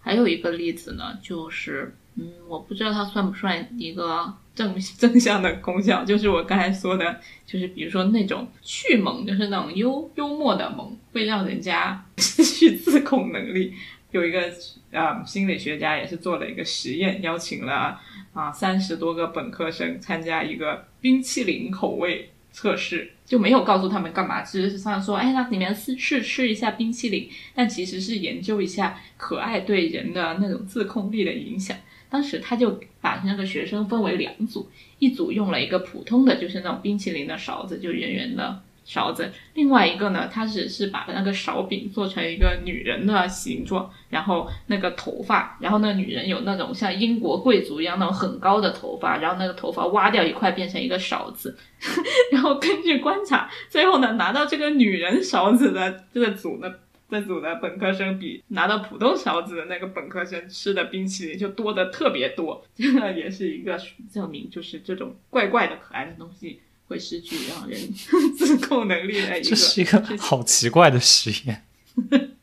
[0.00, 13.72] 还有一个例子呢，就是，嗯，我不知道他算不算一个正 正向的功效，就是我刚才说的，就是比如说那种趣萌，就是那种幽幽默的萌，会让人家失 去自控能力。
[14.10, 14.52] 有一个
[14.92, 17.98] 啊心理学家也是做了一个实验，邀请了
[18.34, 22.28] 啊三十多个本科生参加一个冰淇淋口味。
[22.54, 31.74] 测试就没有告诉他们干嘛，只是上说，哎，那你们试试吃一下冰淇淋，但其实是研究一下可爱对人的那种自控力的影响。
[32.12, 38.60] 当时他就把那个学生分为两组，一组用了一个普通的，就是那种冰淇淋的勺子，就圆圆的。
[38.84, 51.56] 勺子，另外一个呢，他只是把那个勺柄做成一个女人的形状，然后那个头发，然后那个女人有那种像英国贵族一样那种很高的头发，然后那个头发挖掉一块变成一个勺子，
[52.32, 56.68] 然后根据观察，最后呢拿到这个女人勺子的这个组呢
[57.12, 63.78] 这组的本科生比拿到普通勺子的那个本科生吃的冰淇淋就多的特别多，这个也是一个
[64.10, 66.62] 证明，就是这种怪怪的可爱的东西。
[66.88, 67.80] 会失去让人
[68.36, 71.64] 自控能力的一个，这是一个好奇怪的实验，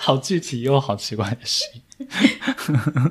[0.00, 1.82] 好具体又好奇怪的实验。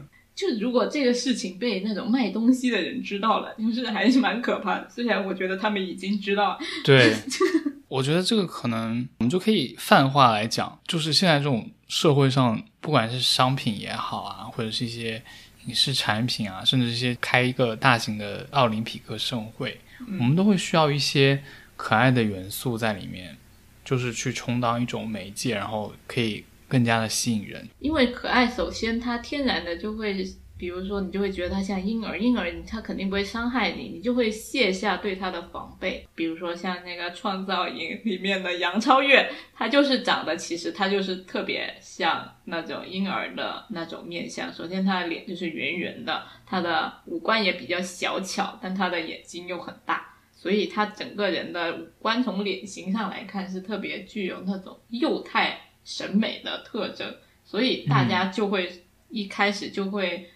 [0.35, 4.87] 就如果这个事情被那种卖东西的人知道了，就是还是蛮可怕的。
[4.89, 7.15] 虽然我觉得他们已经知道，对，
[7.87, 15.23] 我觉得这个可能我们就可以泛化来讲，就是现在这种社会上，不管是商品也好啊，或者是一些。
[15.67, 19.75] 影视产品啊，甚至一些开一个大型的奥林匹克盛会，
[20.19, 21.43] 我们都会需要一些
[21.75, 23.35] 可爱的元素在里面，
[23.83, 27.67] 就是去充当一种媒介，然后可以更加的吸引人。
[27.80, 30.25] 因为可爱，首先它天然的就会。
[30.58, 36.08] 比如说，你就会觉得它像婴儿，婴儿它肯定不会伤害你，你就会卸下对它的防备。
[36.15, 44.51] 比如说像那个创造营里面的杨超越，他就是长得其实他就是特别像那种婴儿的那种面相。
[44.54, 60.29] 首先他的脸就是圆圆的，他的五官也比较小巧，但他的眼睛又很大，所以他整个人的五官从脸型上来看是特别具有那种幼态审美的特征，所以大家就会一开始就会。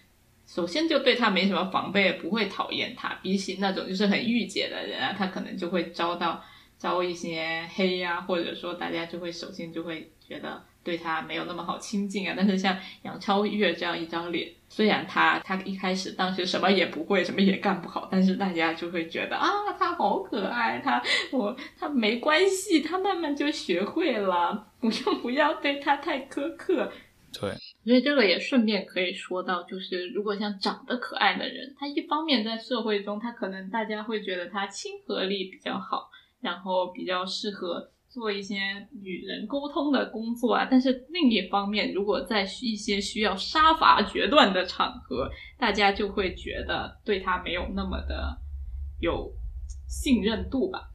[0.46, 3.16] 首先就对他没什么防备，不会讨厌他。
[3.22, 6.42] 比起那种就是很御姐的人啊，他可能就会遭到
[6.76, 12.34] 遭一些黑呀，或者说大家就会首先就会觉得对他没有那么好亲近啊。
[12.38, 26.90] 但是像杨超越这样一张脸，虽然他他一开始当时什么也不会，什么也干不好，但是大家就会觉得啊，他好可爱，他我他没关系，他慢慢就学会了，不用不要对他太苛刻。
[27.32, 27.50] 对。
[27.82, 38.56] 所以这个也顺便可以说到，就是如果像长得可爱的人，他一方面在社会中，他可能大家会觉得他亲和力比较好，然后比较适合做一些
[39.00, 40.68] 与人沟通的工作啊。
[40.70, 48.36] 但是另一方面，如果在一些需要杀伐决断的场合，大家就会觉得对他没有那么的
[48.98, 49.32] 有
[49.88, 50.90] 信任度吧。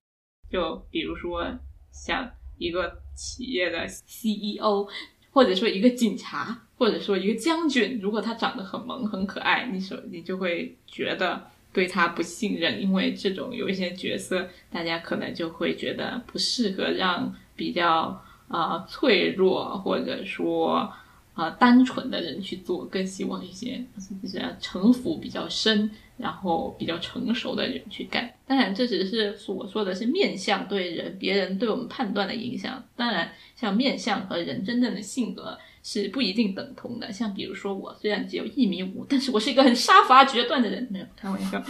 [0.52, 1.58] 就比如说
[1.92, 4.88] 像一个企业的 CEO，
[5.32, 6.62] 或者说一个警察。
[6.78, 20.92] 或者说一个将军，如果他长得很萌很可爱，你说你就会觉得对他不信任，因为这种有一些角色，大家可能就会觉得不适合让比较啊脆弱或者说
[21.34, 23.86] 啊单纯的人去做，更希望一些
[24.24, 25.92] 就是城府比较深。
[26.18, 32.82] 然后比较成熟的人去干，当然这只是我说的是面相对人别人对我们判断的影响。
[32.96, 37.14] 当然，像面相和人真正的性格是不一定等同的。
[37.14, 40.88] 像比如说我虽然只有一米五，但是我是一个很杀伐决断的人。
[40.90, 41.64] 没有开玩笑。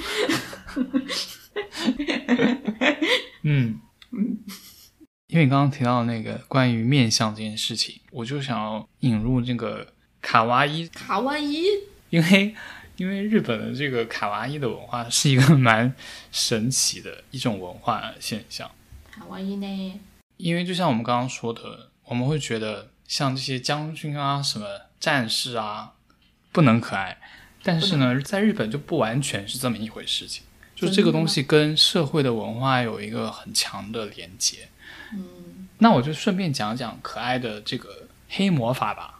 [3.43, 3.77] 嗯
[4.11, 4.39] 嗯，
[5.27, 9.85] 因为你刚刚提到那个关于面相这件事情，我就想要引入这个
[10.21, 10.87] 卡哇伊。
[10.87, 11.65] 卡哇伊，
[12.09, 12.55] 因为。
[12.97, 15.93] 因为日本的这个卡哇伊的文化是一个 蛮
[16.31, 18.71] 神奇的一种文化现象。
[19.11, 19.99] 卡哇伊呢？
[20.37, 24.65] 因为就像我们刚刚说的，我们会觉得像这些将军啊、什么
[24.99, 25.93] 战士啊，
[26.51, 27.17] 不能可爱。
[27.63, 30.43] 但是呢，在日本就不完全是这么一回事情，
[30.75, 34.69] 就是这个东西跟社会的文化有一个很强的连接。
[35.13, 39.19] 嗯，那我就顺便讲讲可爱的这个黑魔法吧。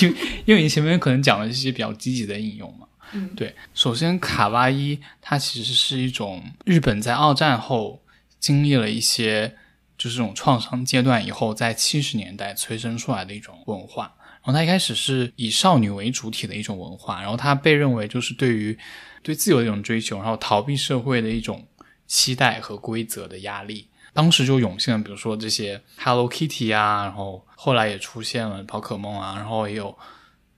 [0.00, 3.54] 因为因为你前面可能讲了一些比较积极的应用嘛，嗯，对。
[3.74, 8.00] 首先，卡哇伊它其实是一种日本在二战后
[8.40, 9.56] 经历了一些
[10.04, 14.14] 就是这种创伤阶段以后，在七十年代催生出来的一种文化。
[14.42, 18.78] 然后它一开始是以少女为主体的一种文化，然后它被认为就是对于
[19.22, 21.66] 对自由的一种追求，然后逃避社会的一种
[22.06, 23.88] 期待和规则的压力。
[24.12, 29.96] 当时就涌现了，比如说这些 Hello Kitty 啊，然后后来也出现了宝可梦啊，然后也有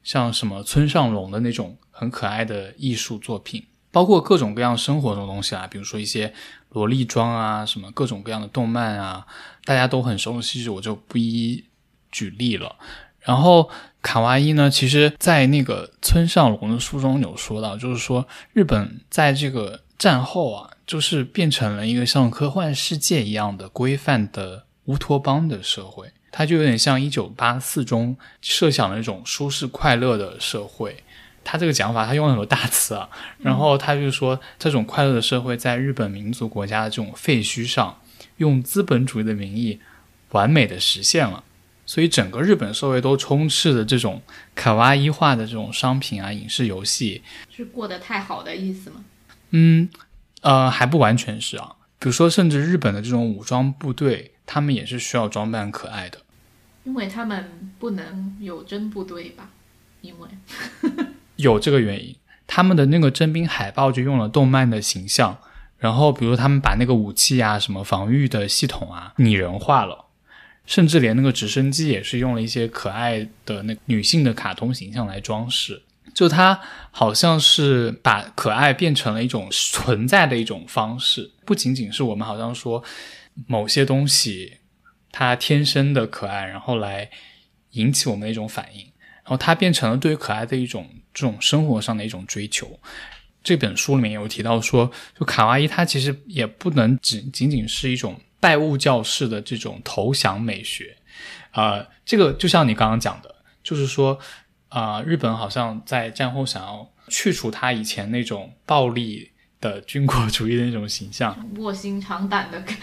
[0.02, 6.34] 像什么村上隆的那种很可爱的艺术作品，包括各种各样生活中的东西啊，比如说一些
[6.76, 9.26] 萝莉装啊，什么各种各样的动漫啊，
[9.64, 11.64] 大家都很熟悉，我就不一一
[12.12, 12.76] 举例了。
[13.20, 13.68] 然后
[14.02, 20.70] 卡哇伊呢，其实在那个村上隆的书中有说到，就是说日本在这个战后啊。
[20.86, 31.02] 就是变成了一个像科幻世界一样的规范的乌托邦的社会，它就有点像一九八四中设想的那种舒适快乐的社会。
[31.46, 38.00] 他这个讲法，他用了很多大词啊，然后他就说，这种快乐的社会在日本民族国家的这种废墟上，
[38.38, 39.78] 用资本主义的名义
[40.30, 41.44] 完美的实现了。
[41.86, 44.20] 所以整个日本社会都充斥着这种
[44.56, 49.04] 卡哇伊化的这种商品啊、影视、游戏，是过得太好的意思吗？
[49.50, 49.88] 嗯。
[50.42, 51.74] 呃，还不完全是啊。
[51.98, 56.18] 比如说，甚至日本的这种武装部队，他们也是需要装扮可爱的，
[56.84, 59.50] 因为他们不能有真部队吧？
[60.02, 60.28] 因为
[61.36, 62.16] 有这个原因，
[62.46, 65.38] 他们的那个征兵海报就用了动漫的形象，
[65.78, 70.06] 然后比如他们把那个武器啊、什么防御的系统啊拟人化了，
[70.66, 75.82] 甚至连那个直升机也是用了一些可爱的那女性的卡通形象来装饰。
[76.14, 76.58] 就它
[76.90, 82.82] 好像是把可爱变成了一种存在的一种方式，不仅仅是我们好像说
[83.46, 84.58] 某些东西
[85.12, 87.10] 它天生的可爱，然后来
[87.72, 88.80] 引起我们的一种反应，
[89.24, 92.78] 然后它变成了对于可爱的一种这种生活上的一种追求。
[93.42, 100.94] 这本书里面有提到说，就卡哇伊它其实也不能只仅仅是一种拜物教式的这种投降美学。
[101.52, 104.18] 啊，这个就像你刚刚讲的，就是说，
[104.68, 112.76] 啊，日本好像在战后想要去除他以前那种暴力的军国主义的那种形象，卧薪尝胆的感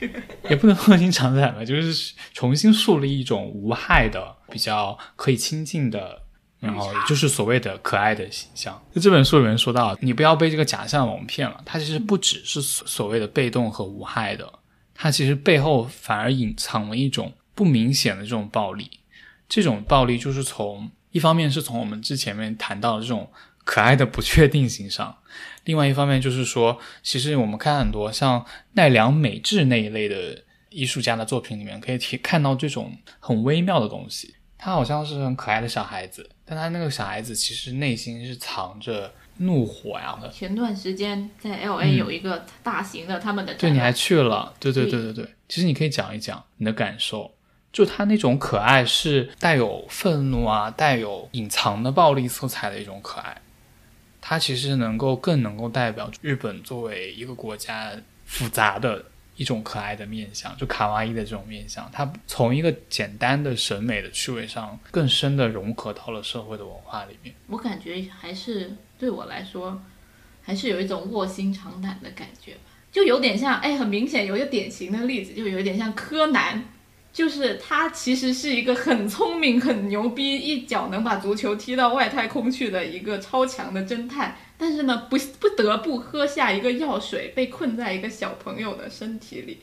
[0.00, 0.10] 觉，
[0.50, 6.22] 也不能卧薪尝胆吧，就是重新树立一种无害的、比较可以亲近的，
[6.60, 8.80] 然后就是所谓的可爱的形象。
[8.94, 14.52] 就这本书里面说到，你不要被这个假象蒙骗了，它其实不只是所谓的被动和无害的，
[14.94, 17.32] 它其实背后反而隐藏了一种。
[17.56, 19.00] 不明显的这种暴力，
[19.48, 23.26] 这种暴力就是从一方面是从我们之前面谈到的这种
[23.64, 25.16] 可爱的不确定性上，
[25.64, 28.44] 另外一方面就是说，其实我们看很多像
[28.74, 34.34] 奈良美智那一类的艺术家的作品里面，可以提看到这种很微妙的东西。
[34.58, 40.28] 他好像是很可爱的小孩子，但他那个小孩子其实内心是藏着怒火呀的。
[40.30, 44.54] 前段时间在 L A 有一个大型的他们的，对，你还去了？
[44.58, 47.32] 对对对对对，其实你可以讲一讲你的感受。
[47.72, 53.42] 就他那种可爱是带有愤怒啊，带有隐藏的暴力色彩的一种可爱，
[54.22, 57.92] 它其实能够更能够代表日本作为一个国家
[58.24, 59.04] 复杂的
[59.36, 67.34] 一种可爱的面相，就卡哇伊的这种面相，它从一个简单的审美的趣味上，更深的融合到了社会的文化里面。
[67.46, 69.80] 我感觉还是对我来说，
[70.42, 76.64] 还是有一种卧薪尝胆的感觉吧，就有点像，哎，很明显有一个典型的例子，就有点像柯南。
[77.12, 89.58] 就是他其实是一个很聪明、很牛逼，一脚能把足球踢到外太空去的一个超强的侦探，但是呢，不不得不喝下一个药水，被困在一个小朋友的身体里。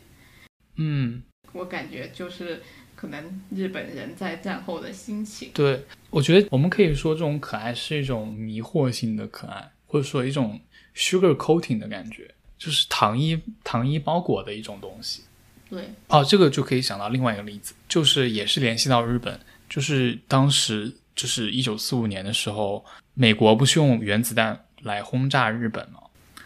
[0.76, 2.62] 嗯，我感觉就是
[2.96, 5.52] 可能日本人在战后的心情。
[5.54, 10.60] 对，我觉得我们可以说这种可爱是一种迷惑性的可爱，或者说一种
[10.96, 15.24] sugar coating 的感觉，就是糖衣糖衣包裹的一种东西。
[15.70, 22.86] 对哦，这个就可以想到另外一个例子，就是也是联系到日本，就是当时就是一九四五年的时候，
[23.16, 26.00] 美国不是用原子弹来轰炸日本吗？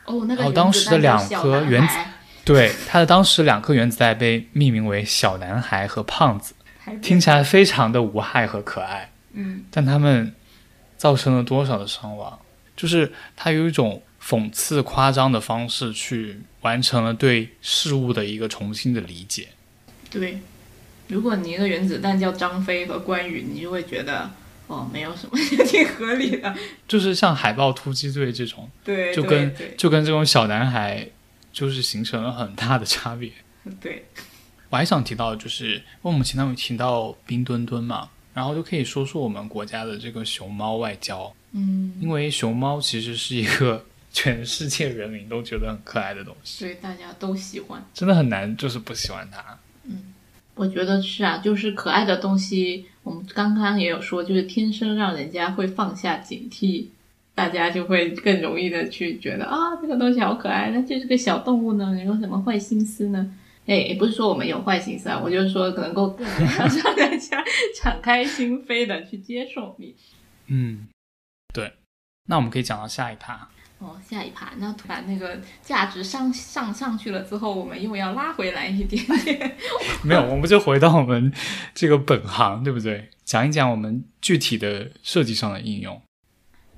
[0.06, 0.42] 哦，那个。
[0.42, 1.98] 然后当时的两颗原子，
[2.46, 6.56] 对，他的当时两颗原子弹被命名为“小男孩”和“胖子”，
[7.02, 9.12] 听起来非常的无害和可爱。
[9.34, 10.34] 嗯，但他们
[10.98, 12.40] 造成了多少的伤亡？
[12.76, 14.02] 就是他有一种。
[14.20, 19.48] 讽刺夸张的方式去完成了对事物的一个重新的理解。
[20.10, 20.40] 对，
[21.08, 24.30] 如果你一个原子弹叫张飞和关羽，你就会觉得
[24.68, 26.56] 哦，没有什么，也挺合理的。
[26.88, 31.10] 就是像海豹突击队这种，对，就跟就跟这种小男孩，
[31.52, 33.32] 就是形成了很大的差别。
[33.82, 34.06] 对，
[34.70, 41.34] 我还想提到，就是我们前面有提到冰墩墩嘛，然后就可以说说我们国家的这个熊猫外交。
[41.52, 43.86] 嗯，因为熊猫其实是一个。
[44.10, 49.60] 全世界人民都觉得很可爱的东西，对，大家都喜欢，真的很难，就是不喜欢它。
[50.58, 56.88] 嗯，我觉得是啊，就是可爱的东西，我们刚刚也有说，就是天生让人家会放下警惕，
[57.36, 63.34] 大家就会更容易的去觉得啊，这个东西好可爱，那这是个小动物呢，有什么坏心思呢？
[63.68, 67.44] 哎，也不是说我们有坏心思啊，我就是说能够更让大家
[67.76, 69.94] 敞开心扉的去接受你。
[70.48, 70.88] 嗯，
[71.54, 71.74] 对，
[72.28, 73.50] 那我们可以讲到下一趴。
[73.80, 79.56] 哦，下一盘，那把那个价值上上上去了之后，我们又要拉回来一点点。
[80.04, 81.32] 没有，我们就回到我们
[81.76, 83.10] 这个本行，对不对？
[83.24, 86.02] 讲一讲我们具体的设计上的应用。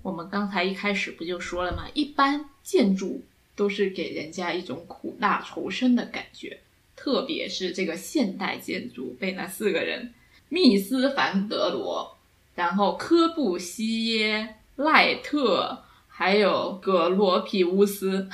[0.02, 1.86] 我们刚才一开始不就说了吗？
[1.94, 3.24] 一般建筑
[3.56, 6.60] 都是给人家一种苦大仇深的感觉，
[6.98, 10.14] 特别是这个现代建筑被那四个人
[10.50, 12.18] 密斯凡德罗，
[12.56, 15.86] 然后科布西耶、赖特。
[16.20, 18.28] 还有格罗皮乌斯，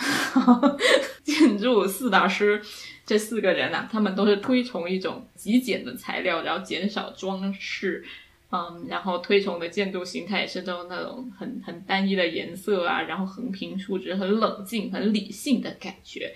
[1.24, 2.60] 建筑四大师，
[3.06, 8.04] 这四个人啊，他们都是推崇一种极简的材料，然后减少装饰，
[8.52, 16.34] 嗯，然后推崇的建筑形态也是这种那种很很单一的颜色啊，然后横平竖直，很冷静、很理性的感觉。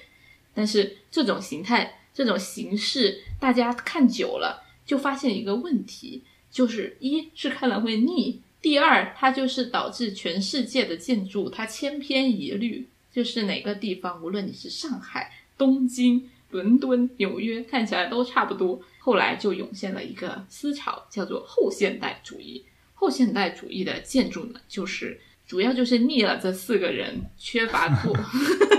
[0.54, 6.22] 但是这种形态、这种形式，大家看久了就发现一个问题，
[6.52, 8.44] 就是一是看了会腻。
[8.62, 18.82] 第二，它就是导致全世界的建筑它千篇一律，就是哪个地方，无论你是上海、东京、伦敦、纽约，看起来都差不多。
[19.00, 22.64] 后来就涌现了一个思潮，叫做后现代主义。
[22.94, 28.14] 后现代主义的建筑呢，就是主要就是腻了这四个人，缺乏过，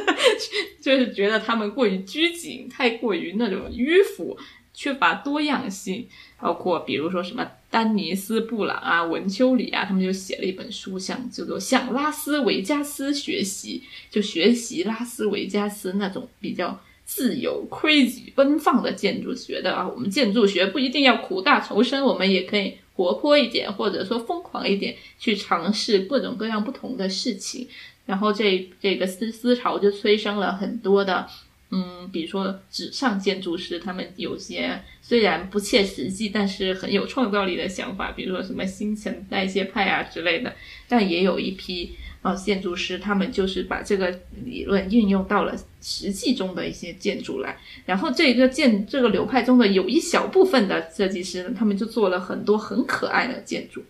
[0.83, 4.39] 就是觉得他们过于拘谨，太过于那种迂腐。
[4.73, 6.07] 缺乏多样性，
[6.39, 27.69] 包括比如说什么丹尼斯·布朗啊、文丘里啊，他们就写了一本书，像叫做向拉斯维加斯学习，就学习拉斯维加斯那种比较自由、规矩、奔放的建筑，学的啊，我们建筑学不一定要苦大仇深，我们也可以活泼一点，或者说疯狂一点，去尝试各种各样不同的事情。
[28.07, 31.29] 然后这这个思思潮就催生了很多的，
[31.71, 40.55] 嗯，比如说纸上建筑师，他们有些虽然不切实际，但是很有创造力的想法，比如说什么新陈代谢派啊之类的，
[40.89, 41.97] 但也有一批。
[42.23, 53.83] 啊，建筑师他们就是把这个理论运用到了实际中的一些建筑来，然后这个建这个流派中的有一小部分的设计师呢，他们就做了很多很可爱的建筑。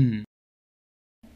[0.00, 0.24] 嗯，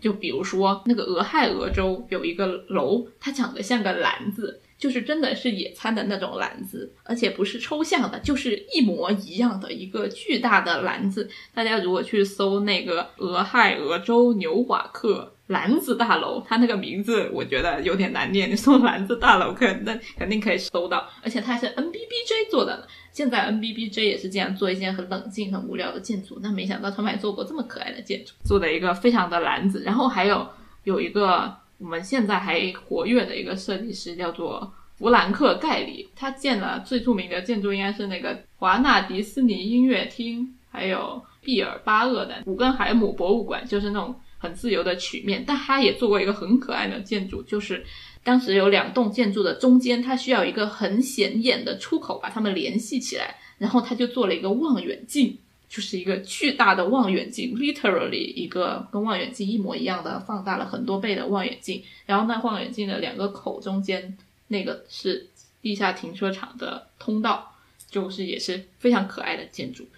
[0.01, 11.31] 就比如说那个俄亥俄州有一个楼，它长得像个篮子，就是真的是野餐的那种篮子，而且不是抽象的，就是一模一样的一个巨大的篮子。
[11.55, 15.35] 大家如果去搜那个俄亥俄州纽瓦克。
[15.49, 18.51] 篮子大楼，它那个名字我觉得有点难念。
[18.51, 22.89] 你搜篮子大楼，肯那肯定可以搜到，而且它是 NBBJ 做的。
[23.11, 26.39] 现在 NBBJ 也是这样做一些很冷静、很无聊的建筑。
[26.43, 29.83] 那没想到他们还做过这么可爱的建筑，做的一个非常的篮子。
[29.85, 30.49] 然后还有
[30.85, 44.15] 有一个我们现在还活跃的一个设计师叫做弗兰克盖里，他建了最著名的建筑应该是那个华纳迪士尼音乐厅，还有毕尔巴鄂的古根海姆博物馆，就是那种。
[44.43, 47.87] 很自由的曲面，但他也做过一个很可爱的建筑，就是
[48.25, 55.39] 当时有两栋建筑的中间，它需要一个很显眼的出口把它们联系起来，然后他就做了一个望远镜，
[55.73, 64.19] 就是一个巨大的望远镜，literally 一个跟望远镜一模一样的放大了很多倍的望远镜，然后那望远镜的两个口中间
[64.49, 65.27] 那个是
[65.63, 67.57] 地下停车场的通道，
[67.89, 69.89] 就是也是非常可爱的建筑，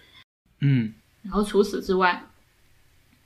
[0.61, 2.25] 嗯，然后除此之外，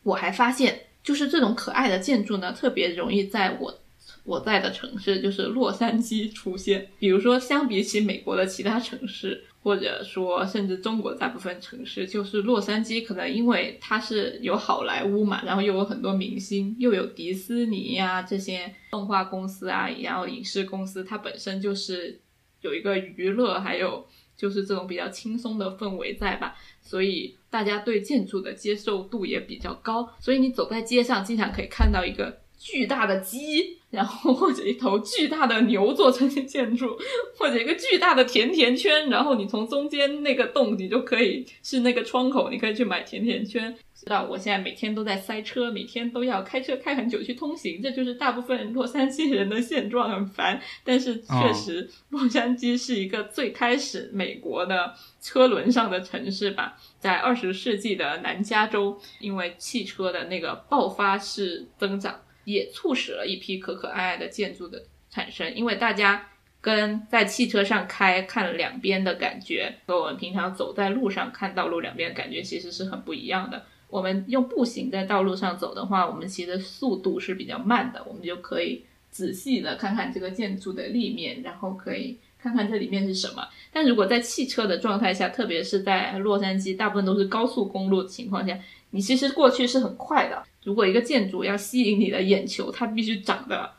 [0.01, 0.87] 我还发现。
[1.01, 3.79] 就是这种可爱的建筑呢，特别容易在我
[4.25, 6.87] 我在的城市，就是洛杉矶出现。
[6.99, 22.19] 比如说，相比起美国的其他城市，或者说甚至中国大部分城市，就是洛杉矶可能因为它是有好莱坞嘛，然后又有很多明星，又有迪士尼呀这些动画公司啊，然后影视公司，它本身就是
[22.61, 24.05] 有一个娱乐，还有
[24.35, 27.35] 就是这种比较轻松的氛围在吧，所以。
[27.51, 33.78] 大家对建筑的接受度也比较高，所以你走在街上，经常可以看到一个巨大的鸡。
[33.89, 36.97] 然后或者一头巨大的牛做成的建筑，
[37.37, 43.75] 或者一个巨大的甜甜圈，然后你从中间那个洞，你就可以是那个窗口，你可以去买甜甜圈。
[43.95, 50.61] 知道我现在每天都在塞车，每天都要开车开很久去通行，这就是大部分洛杉矶人的现状，很烦。
[50.85, 62.21] 但是确实，洛杉矶是一个最开始美国的车轮上的城市吧，在二十世纪的南加州，因为汽车的那个爆发式增长。
[62.51, 66.29] 也促使了一批可可爱爱的建筑的产生，因为大家
[66.61, 73.63] 跟在汽车上开看两边的感觉，和我们平常走在路上看道路两边的感觉其实是很不一样的。
[73.89, 83.47] 我们用步行在道路上走的话，我们骑的速度是比较慢的，我们就可以仔细的看看这个建筑的立面，然后可以看看这里面是什么。
[83.73, 88.55] 但如果在汽车的状态下，特别是在洛杉矶，大部分都是高速公路的情况下，
[88.91, 90.43] 你其实过去是很快的。
[90.69, 93.71] 如果一个建筑要吸引你的眼球，它必须长得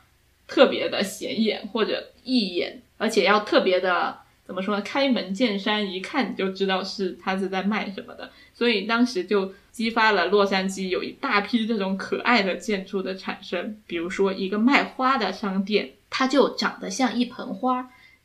[0.49, 4.82] 特别的显眼或者异眼，而且要特别的怎么说呢？
[4.82, 8.32] 开门见山，一看你就知道是它是在卖什么的。
[8.53, 13.80] 所以当时就激发了洛杉矶有一大批这种可爱的建筑的产生。
[13.86, 17.84] 比如说一个卖花的商店，它就长得像一盆花；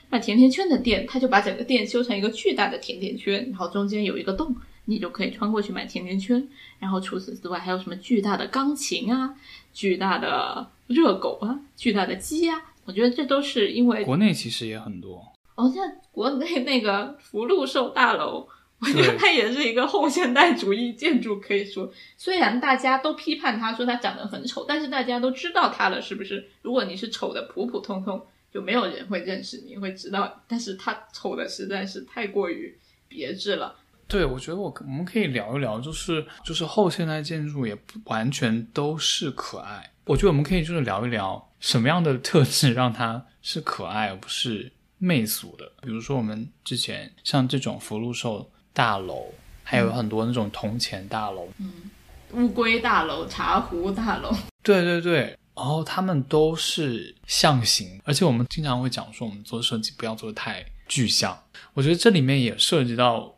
[0.10, 4.56] 卖甜甜圈的店，它就把整个店修成一个巨大的甜甜圈，然后中间有一个洞。
[4.86, 6.48] 你就可以穿过去买甜甜圈，
[6.80, 9.36] 然后除此之外还有什么巨大的钢琴啊、
[9.74, 12.62] 巨大的热狗啊、巨大的鸡啊？
[12.86, 15.26] 我觉得这都是因为国内其实也很多。
[15.56, 18.48] 哦，像国内那个福禄寿大楼，
[18.80, 26.48] 我觉得它也是一个后现代主义建筑，可以说虽然大家都批判它，说它长得很丑，但是大家都知道它了，是不是？
[26.62, 28.22] 如果你是丑的普普通通，
[28.54, 30.44] 就没有人会认识你，会知道。
[30.48, 32.78] 但是它丑的实在是太过于
[33.08, 33.76] 别致了。
[34.08, 39.92] 对，我觉得我我们可以聊一聊，就是就是后现代建筑也不完全都是可爱。
[40.06, 45.72] 我觉得我们可以就是聊一聊什么样的特质让它是可爱而不是媚俗的。
[45.82, 49.34] 比如说我们之前像这种福禄寿大楼，
[49.64, 51.90] 还有很多那种铜钱大楼，嗯，
[52.34, 54.32] 乌龟大楼、茶壶大楼，
[54.62, 61.36] 对对对，然后他们都是象形，而且我们经常会讲说，我们做设计不要做的太具象。
[61.74, 63.35] 我觉得这里面也涉及到。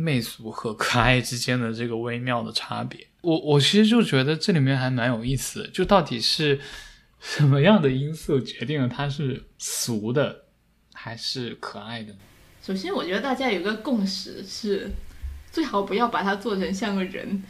[0.00, 6.60] 媚俗和可爱之间的这个微妙的差别，我我其实就觉得这里面还蛮有意思的，就到底是
[7.18, 10.44] 什么样的因素决定了它是俗的，
[10.94, 12.14] 还是可爱的？
[12.62, 14.88] 首先，我觉得大家有个共识是，
[15.50, 17.42] 最好不要把它做成像个人，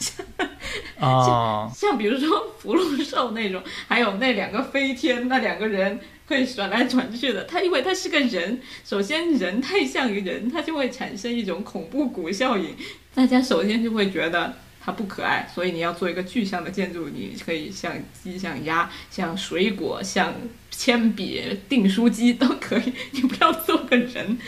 [1.00, 5.98] 哦，像比如说福禄寿那种，还有那两个飞天那两个人
[6.30, 7.42] 会转来转去的。
[7.44, 12.74] 他因为他是个人，首先人太像一个人，他就会产生一种恐怖谷效应，
[13.12, 15.50] 大家首先就会觉得它不可爱。
[15.52, 20.32] 所以你要做一个具象的建筑，你可以像鸡、像鸭、像水果、像
[20.70, 24.38] 铅笔、订书机都可以，你不要做个人。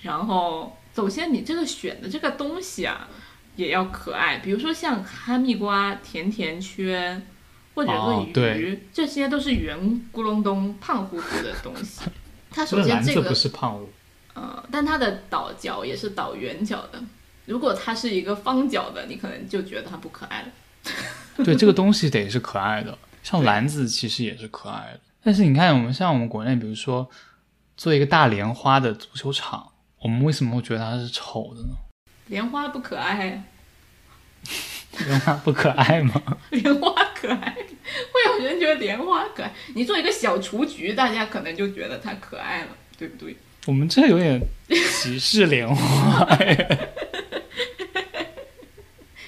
[0.00, 3.06] 然后，首先你这个选的这个东西啊，
[3.56, 7.22] 也要可爱，比如说像哈密瓜、甜甜圈，
[7.78, 9.78] 或者鱼，对这些都是圆
[10.12, 12.02] 咕隆咚、胖乎乎的东西。
[12.50, 13.88] 它首先这个不是胖物，
[14.34, 17.00] 呃，但它的倒角也是倒圆角的。
[17.46, 20.48] 如果它是一个方角的，你可能就觉得它不可爱了。
[21.44, 22.98] 对，这个东西得是可爱的。
[23.22, 27.08] 像篮子其实也是可爱的，但是你看，我们像我们国内，比如说
[27.76, 29.70] 做一个大莲花的足球场，
[30.02, 31.76] 我们为什么会觉得它是丑的呢？
[32.26, 33.44] 莲花不可爱，
[35.06, 36.20] 莲花不可爱吗？
[36.50, 37.56] 莲花可爱，
[38.12, 39.52] 会有人觉得莲花可爱。
[39.74, 42.68] 你做一个小雏菊，大家可能就觉得它可爱了，
[42.98, 43.36] 对不对？
[43.66, 46.56] 我们这有点歧视莲花哎。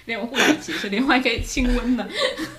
[0.06, 2.08] 莲花不歧视，莲花还可以清温的。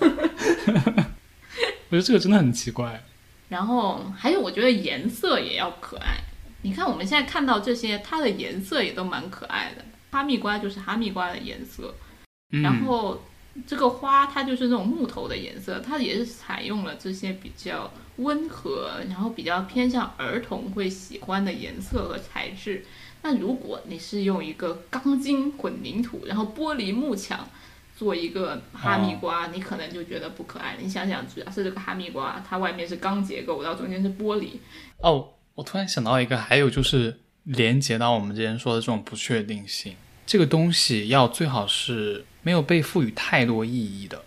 [1.90, 3.02] 我觉得这个真的很奇怪。
[3.50, 6.16] 然后还有，我觉得颜色也要可爱。
[6.62, 9.84] 你看我们现在看到这些，它的颜色也都蛮可爱的。
[10.10, 12.11] 哈密瓜就是哈密瓜的颜色，嗯、
[12.52, 13.22] 然后
[13.66, 22.84] 这个花它就是那种木头的颜色，它也是采用了这些比较温和，然后比较偏向儿童会喜欢的颜色和材质。
[23.22, 27.48] 那如果你是用一个钢筋混凝土，然后玻璃幕墙
[27.96, 30.78] 做一个哈密瓜，你可能就觉得不可爱了。
[30.82, 34.54] 你想想，主要是这个哈密瓜，它外面是钢结构，然后中间是玻璃。
[34.98, 39.94] 哦，我突然想到一个，还有就是连接到我们之前说的这种不确定性，
[40.26, 44.22] 这个东西要最好是没有被赋予太多意义的。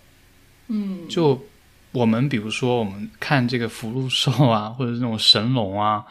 [0.68, 1.46] 嗯，就
[1.92, 6.04] 我们比如说我们看这个福禄寿啊， 或者这种神龙啊，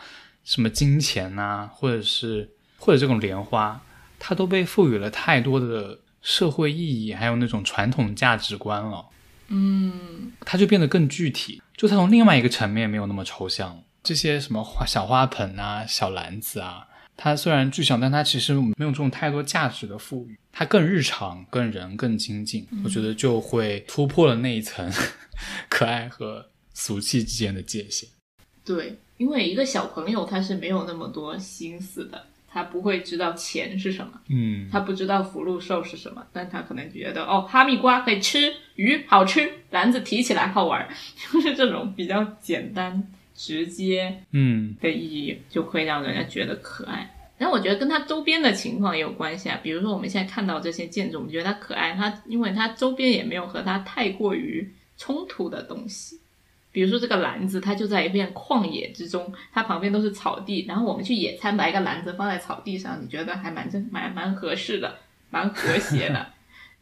[0.44, 3.82] 什么金钱呐、或者是或者这种莲花，
[4.18, 9.06] 它都被赋予了太多的社会意义，还有那种传统价值观了。
[9.48, 13.82] 嗯，它就变得更具体，就它从另外一个层面没有那么抽象。
[14.02, 16.88] 这些什么花小花盆啊、小篮子啊，
[17.18, 22.68] 它虽然具象，但它其实没有这种太多价值的赋予，它更日常、更人、更亲近。
[22.84, 24.92] 我觉得就会突破了那一层
[25.70, 28.10] 可爱和俗气之间的界限。
[28.66, 34.20] 对，因为一个小朋友他是没有那么多心思的，他不会知道钱是什么。
[34.30, 40.88] 嗯，他不知道福禄寿是什么，但他可能觉得哦，哈密瓜可以吃，鱼好吃，篮子提起来好玩，
[41.32, 47.12] 就是这种比较简单直接嗯的意义，就会让人家觉得可爱。
[47.38, 56.18] 然后我觉得跟它周边的情况也有关系啊，比如说我们现在看到这些建筑，我们觉得它可爱，它因为它周边也没有和它太过于冲突的东西。
[56.72, 64.98] 比如说这个篮子，它就在一片旷野之中，它旁边都是草地，然后我们去野餐，把一个篮子放在草地上，你觉得还蛮正蛮蛮合适的，
[65.30, 66.28] 蛮和谐的。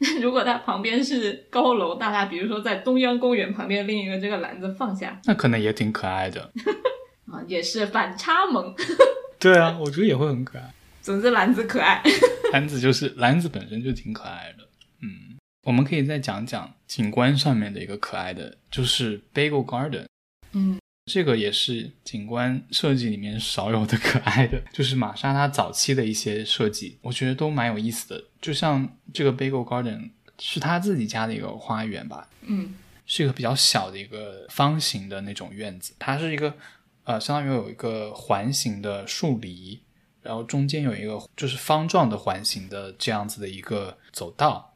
[0.22, 6.52] 如果它旁边是高楼大厦，比如说在中央公园旁边另一个这个篮子放下那可能也挺可爱的。
[7.32, 8.76] 啊，也是反差萌。
[9.40, 10.74] 对啊，我觉得也会很可爱。
[11.02, 12.02] 总之篮子可爱。
[12.52, 14.64] 篮子就是篮子本身就挺可爱的。
[15.02, 20.06] 嗯，我们可以再讲讲景观上面的一个可爱的，就是 Bagel Garden。
[20.54, 28.24] 嗯，这个也是景观设计里面少有的可爱的，就是玛莎她早期的一些设计，我觉得都蛮有意思的。
[28.42, 32.76] 就像这个 Bagel Garden 是他自己家的一个花园吧，嗯
[33.06, 36.54] 是一个比较小的一个方形的那种院子，它是一个
[37.04, 39.82] 呃，相当于有一个环形的树篱，
[40.22, 44.74] 然后中间有一个就是方状的环形的这样子的一个走道，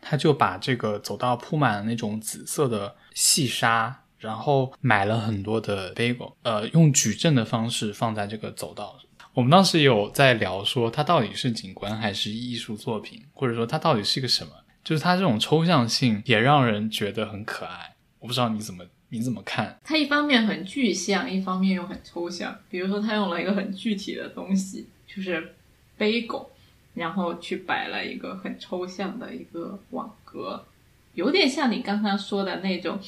[0.00, 8.96] 他就把这个走道铺满了那种紫色的细沙，然后买了很多的 bagel，呃，用矩阵的方式放在这个走道。
[9.32, 14.52] 我们当时有在聊说，它到底是景观还是艺术作品，或者说它到底是个什么？
[14.84, 17.94] 就是它这种抽象性也让人觉得很可爱。
[18.18, 19.78] 我不知道你怎么你怎么看？
[19.84, 22.58] 它一方面很具象，一方面又很抽象。
[22.68, 25.54] 比如说，它用了一个很具体的东西，就是
[25.98, 26.46] bagel，
[26.94, 30.66] 然后去摆了一个很抽象的一个网格，
[31.14, 32.98] 有点像你刚刚说的那种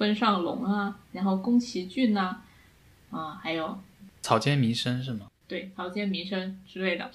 [0.00, 2.40] 村上龙啊，然后宫崎骏呐、
[3.10, 3.78] 啊，还有
[4.22, 5.26] 草间弥生是吗？
[5.46, 7.10] 对草间弥生之类的，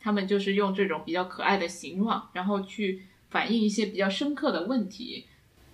[0.00, 5.26] 他们就是用这种比较可爱的形状，然后去反映一些比较深刻的问题，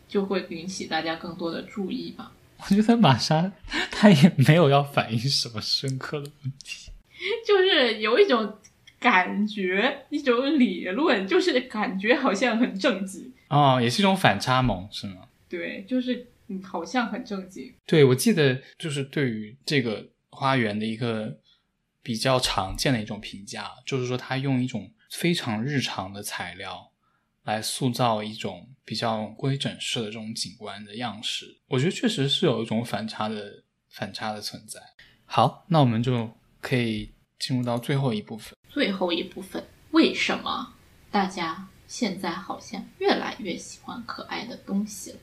[0.09, 2.33] 就会引起大家更多的注意吧。
[2.59, 3.53] 我觉得玛莎
[3.93, 6.91] 他也没有要反映什么深刻的问题，
[7.47, 8.59] 就是有一种
[8.99, 13.33] 感觉，一种理论，就是感觉好像很正经。
[13.51, 15.29] 哦，也是一种反差萌，是吗？
[15.49, 17.74] 对，就是嗯，好像很正经。
[17.86, 21.38] 对，我记得就是对于这个花园的一个
[22.03, 26.92] 比较常见的一种评价，就是说他用一种非常日常的材料
[27.44, 31.59] 来塑造一种比较规整式的这种景观的样式。
[31.68, 34.80] 我觉得确实是有一种反差的反差的存在。
[35.24, 36.30] 好，那我们就
[36.61, 38.57] 可以进入到最后一部分。
[38.68, 40.74] 最后一部分，为什么
[41.11, 45.18] 大家现在好像越来越喜欢可爱的东西了？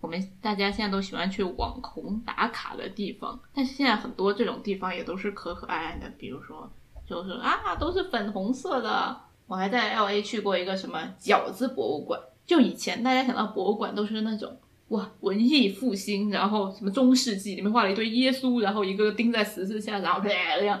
[0.00, 6.70] 我们大家现在都喜欢去网红打卡的地方，但是现在很多这种地方也都是可可爱爱的，比如说
[7.06, 9.20] 就是啊，都是粉红色的。
[9.46, 14.56] 我还在 L A 去过一个什么饺子博物馆，就以前大家想到博物馆都是那种
[14.88, 20.30] 哇文艺复兴，然后什么中世纪里面画了一堆耶稣，然后一个个钉在十字架，然后这
[20.64, 20.80] 样，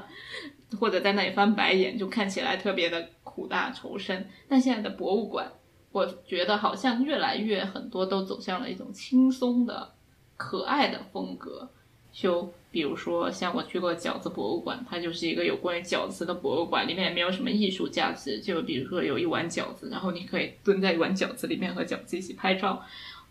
[0.78, 4.26] 或者在那里翻白眼，就看起来特别的苦大仇深。
[4.48, 5.52] 但现在的博物馆。
[5.92, 9.92] 我觉得好像越来越很多都走向了一种轻松的、
[10.36, 11.68] 可爱的风格。
[12.12, 18.40] 就比如说像我去过饺子博物馆，它就是一个有关于饺子的博物馆，里面也没有什么艺术价值。
[18.40, 22.82] 就比如说有一碗饺子，然后你可以蹲在一碗饺子里面和饺子一起拍照，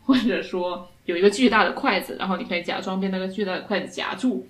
[0.05, 4.45] 或者说有一个巨大的筷子，然后你可以假装被那个巨大的筷子夹住，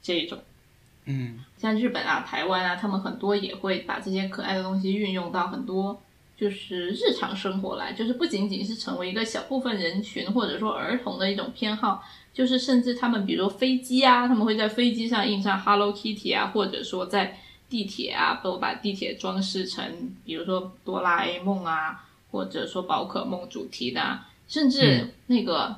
[0.00, 0.38] 这种。
[1.04, 6.00] 嗯，像日本啊、台湾啊，他们很多也会把这些可爱的东西运用到很多。
[6.42, 12.02] 就是日常生活来，就是不仅仅是成为一个小部分人群或者说儿童的一种偏好，
[12.34, 17.38] 就是甚至他们比如飞机啊，他们会在飞机上印上 Hello Kitty 啊，或者说在
[17.70, 19.84] 地铁啊，都把地铁装饰成
[20.24, 24.18] 比如说哆啦 A 梦啊，或者说宝可梦主题的，
[24.48, 25.76] 甚至那个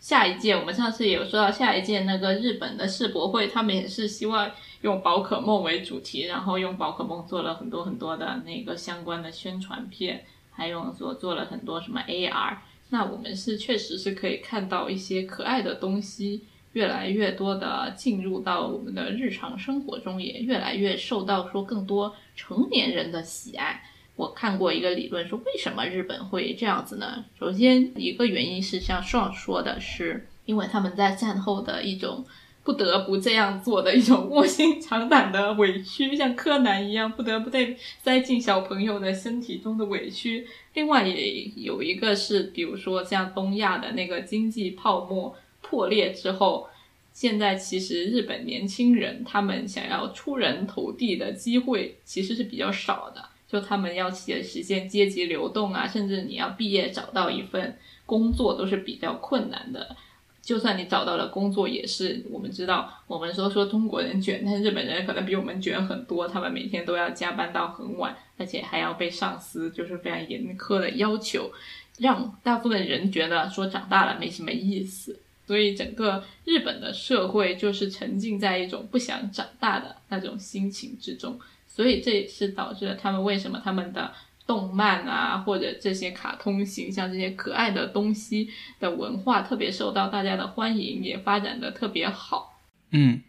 [0.00, 4.50] 下一届，我们上次也有说到下一届那个日本的世博会，他们也是希望。
[4.82, 12.56] 用宝可梦为主题，然后用宝可梦做了很多很多的那个相关的宣传片，还用做做了很多什么 AR。
[12.88, 23.82] 那我们是确实是可以看到一些可爱的东西，越来越多的进入到我们的日常生活中，也越来越受到说更多成年人的喜爱。
[24.16, 27.24] 我看过一个理论说，为什么日本会这样子呢？
[27.38, 32.24] 首先一个原因是像爽说的，是因为他们在战后的一种。
[32.70, 40.46] 不得不这样做的一种卧薪尝胆的委屈，像柯南一样不得不被塞进小朋友的身体中的委屈。
[40.74, 46.68] 另外也有一个是，比如说像东亚的那个经济泡沫破裂之后，
[47.12, 59.96] 现在其实日本年轻人他们想要出人头地的机会其实是比较少的，就他们要实现阶级流动啊，甚至你要毕业找到一份工作都是比较困难的。
[60.50, 66.26] 就算你找到了工作，也是我们知道，我们说说中国人卷，但是日本人可能比我们卷很多。
[66.26, 71.52] 他们每天都要加班到很晚，而且还要被上司就是非常严苛的要求，
[71.98, 75.16] 让大部分人觉得说长大了没什么意思。
[75.46, 81.38] 所以整个日本的社会就是沉浸在一种不想长大的那种心情之中。
[81.68, 84.12] 所以这也是导致了他们为什么他们的。
[84.50, 92.58] 动漫啊，或者这些卡通形象、这些可爱的东西的文化特别受到大家的欢迎，也发展的特别好。
[92.90, 93.22] 嗯。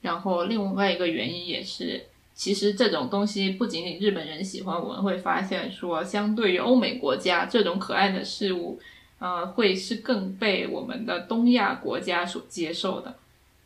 [0.00, 8.80] 然后另外一个原因也是，其实这种东西不仅仅日本人喜欢，我们会发现说，相对于欧美国家，这种可爱的事物，
[9.18, 13.18] 呃，会是更被我们的东亚国家所接受的，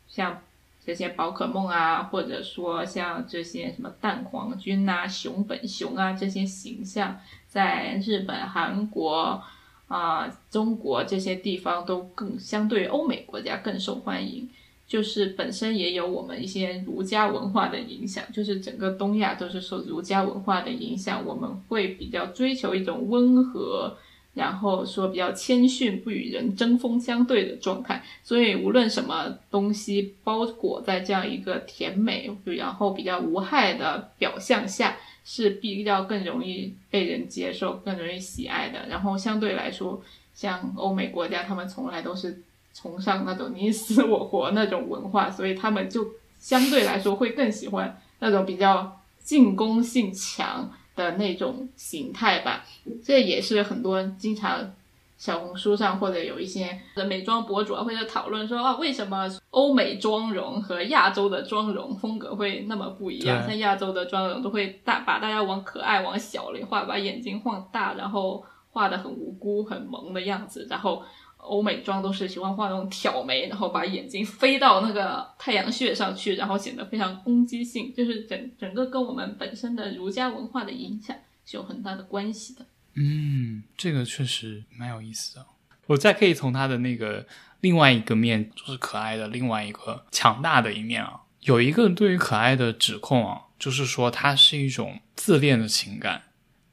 [0.09, 0.41] 像。
[0.85, 7.17] 这些宝可梦啊，或者说像这些什么蛋黄君啊、熊本熊啊这些形象，
[7.47, 9.41] 在日本、韩国
[9.87, 14.47] 啊、中国这些地方都更相对欧美国家更受欢迎。
[14.87, 23.97] 就是本身也有我们一些儒家文化的影响，就是整个东亚都是受儒家文化的影响，我们会比较追求一种温和。
[24.35, 38.85] 然后说比较谦逊，不与人针锋相对的状态，所以无论什么东西包裹在这样一个甜美，然后比较无害的表象下，是比较更容易被人接受、更容易喜爱的。
[38.89, 46.05] 然后相对来说，像欧美国家，他们从来都是崇尚那种你死我活那种文化，所以他们就
[46.41, 50.69] 相对来说会更喜欢那种比较进攻性强。
[50.95, 52.63] 的那种形态吧，
[53.03, 54.71] 这也是很多经常
[55.17, 63.41] 小红书上或者有一些的美妆博主啊，会在讨论说啊，为什么欧美妆容和亚洲的妆容风格会那么不一样？
[63.45, 71.01] 像亚洲的妆容都会大把大家往可爱往小里画，把眼睛放大，然后画的很无辜很萌的样子，然后
[71.47, 81.15] 欧美妆都是喜欢画那种挑眉，然后把眼睛飞到那个太阳穴上去，然后显得非常攻击性，就是整整个跟我们本身的儒家文化的影响
[81.45, 82.65] 是有很大的关系的。
[82.95, 85.45] 嗯，这个确实蛮有意思的。
[85.87, 87.27] 我再可以从他的那个
[87.61, 96.23] 另外一个面，就是可爱的另外一个强大的一面啊，有一个对于可爱的指控啊，就是说它是一种自恋的情感，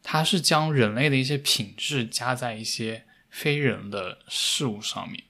[0.02, 5.24] 它是将人类的一些品质加在一些非人的事物上面，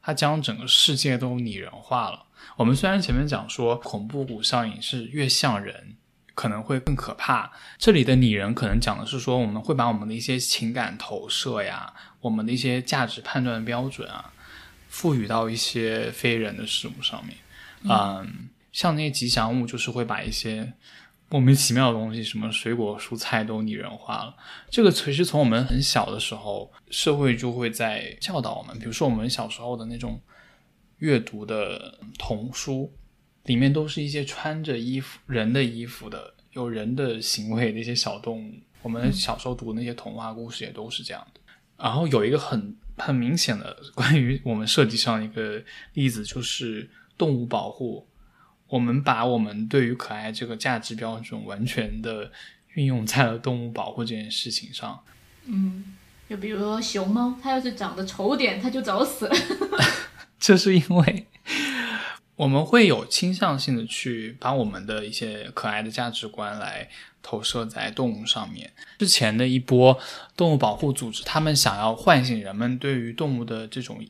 [0.00, 2.24] 它将整个世界都拟人化了。
[2.56, 5.96] 我们虽然前面讲说恐怖谷效应是越像人
[6.34, 11.92] 可能会更可怕，这里的拟人可能讲的是说我们会把我们的一些情感投射呀。
[12.20, 14.32] 我们的一些价值判断标准啊，
[14.88, 17.36] 赋予到一些非人的事物上面，
[17.84, 20.72] 嗯，像那些吉祥物，就是会把一些
[21.30, 24.34] 莫名其妙的东西，什么水果、蔬菜都拟人化了。
[24.70, 30.18] 这个其实从我们很小的时候，社会就会在教导我们，比如说我们小时候的那种
[30.98, 32.90] 阅读的童书，
[33.44, 38.54] 里面都是一些穿着衣服、人的衣服的、有人的行为的一些小动物。
[38.80, 41.40] 我们小时候读那些童话故事也都是这样的。
[41.76, 45.62] 然后有一个很很明显的关于我们设计上一个
[45.92, 48.07] 例子，就是动物保护。
[48.68, 52.30] 我们把我们对于可爱这个价值标准完全的
[52.74, 55.02] 运用在了动物保护这件事情上。
[55.46, 55.96] 嗯，
[56.28, 59.36] 就比如说熊猫，它要是长得丑点，它就早死了。
[60.38, 61.26] 这是因为
[62.36, 66.88] 我们会有倾向性的去把我们的一些可爱的价值观来。
[67.20, 68.72] 投射在动物上面。
[68.98, 69.98] 之前的一波
[70.34, 74.02] 动物保护组织，他们想要唤醒人们对于动物的这种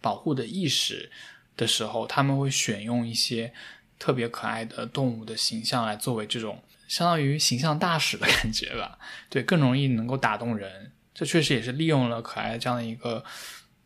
[0.00, 1.10] 保护的意识
[1.58, 3.52] 的时候，他们会选用一些
[3.98, 8.98] 特别可爱的动物的形象来作为这种相当于形象大使的感觉吧。
[9.28, 10.92] 对，更容易能够打动人。
[11.12, 13.24] 这确实也是利用了可爱这样的一个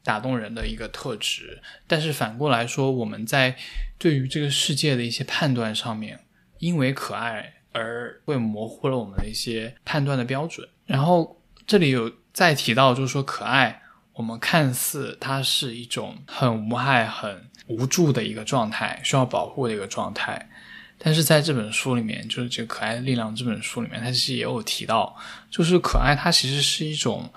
[0.03, 1.63] 打动人的一个特质。
[1.87, 3.57] 但是反过来说，我们在
[3.99, 6.21] 对于这个世界的一些判断上面，
[6.59, 7.55] 因为可爱。
[7.71, 10.67] 而会模糊了我们的一些判断的标准。
[10.87, 13.83] 然后这里有再提到，就是说可爱，
[14.19, 20.51] 我们看似它是一种很无害、很无助的一个状态，需要保护的一个状态。
[20.99, 25.17] 但是在这本书里面，就是这《可爱的力量》这本书里面，它其实也有提到，
[25.49, 27.33] 就是可爱它其实是一种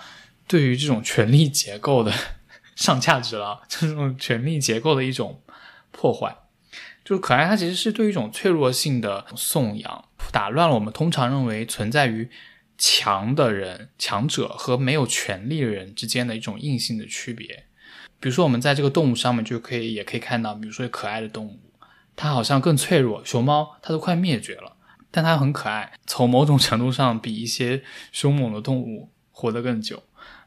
[0.47, 2.11] 对于这种权力结构的
[2.75, 5.39] 上价值了，这种权力结构的一种
[5.91, 6.35] 破坏。
[7.05, 12.27] 就是可爱，它其实是对一种脆弱性的颂扬，打乱了我们通常认为存在于
[12.83, 17.65] 强的人、强者和没有权利的人之间的一种硬性的区别。
[18.19, 21.59] 比如说，我们在这个动物上面就可以也可以看到，比如说可爱的动物，
[22.15, 23.23] 它好像更脆弱。
[23.23, 24.75] 熊猫它都快灭绝了，
[25.11, 30.01] 但它很可爱，从某种程度上比一些凶猛的动物活得更久。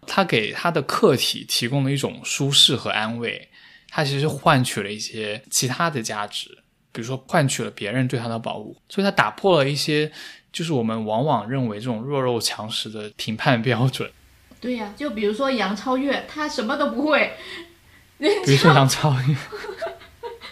[0.05, 3.49] 它给它的客体提供了一种舒适和安慰。
[3.89, 6.49] 它其实换取了一些其他的价值，
[6.91, 10.11] 比如说换取了别人对它的保护，所以它打破了一些
[10.55, 14.09] 就是我们往往认为这种弱肉强食的评判标准。
[14.61, 17.33] 对呀，就比如说杨超越，他什么都不会。
[18.17, 19.37] 比如说杨超越，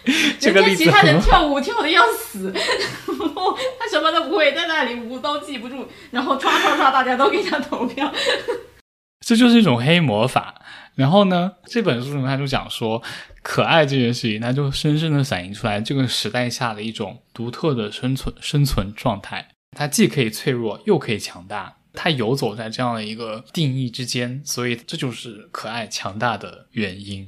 [0.37, 8.13] 这个例子其他人跳舞跳的要死，他什么都不会，在那里舞都记不住，然后唰唰唰，大家都给他投票。
[9.25, 10.61] 这就是一种黑魔法。
[10.95, 13.01] 然后呢，这本书里面他就讲说，
[13.41, 19.47] 可爱这件事情，它就深深的反映出来这个时代下的一种独特的生存生存状态。
[19.75, 27.27] 它既可以脆弱，又可以强大，它游走在这样的一个定义之间，所以这就是可爱强大的原因。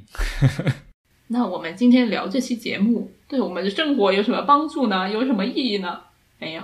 [1.28, 5.10] 那我们今天聊这期节目，对我们的生活有什么帮助呢？
[5.12, 6.00] 有什么意义呢？
[6.38, 6.64] 没有。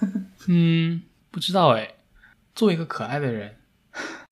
[0.48, 1.94] 嗯，不知道哎。
[2.54, 3.54] 做一个可爱的人。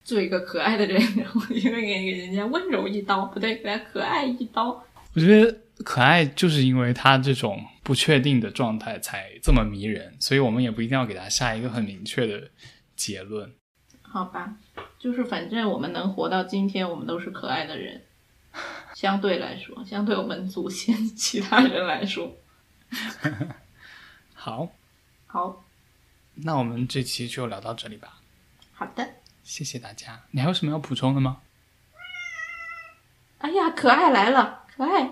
[0.03, 4.83] 做一个可爱的人，然后因为给给人家温柔一刀，不对，给他可爱一刀。
[5.13, 12.51] 我觉得可爱就是因为他这种不确定的状态才这么迷人，所以我们也不一定要给他下一个很明确的
[12.97, 13.55] 结论。
[14.01, 14.57] 好吧，
[14.99, 18.03] 就是反正我们能活到今天，我们都是可爱的人。
[18.93, 22.35] 相对来说，相对我们祖先其他人来说，
[24.35, 24.69] 好，
[25.25, 25.63] 好，
[26.33, 28.19] 那我们这期就聊到这里吧。
[28.73, 29.07] 好的。
[29.43, 31.39] 谢谢大家，你还有什么要补充的吗？
[33.37, 35.03] 哎呀，可爱来了，可爱，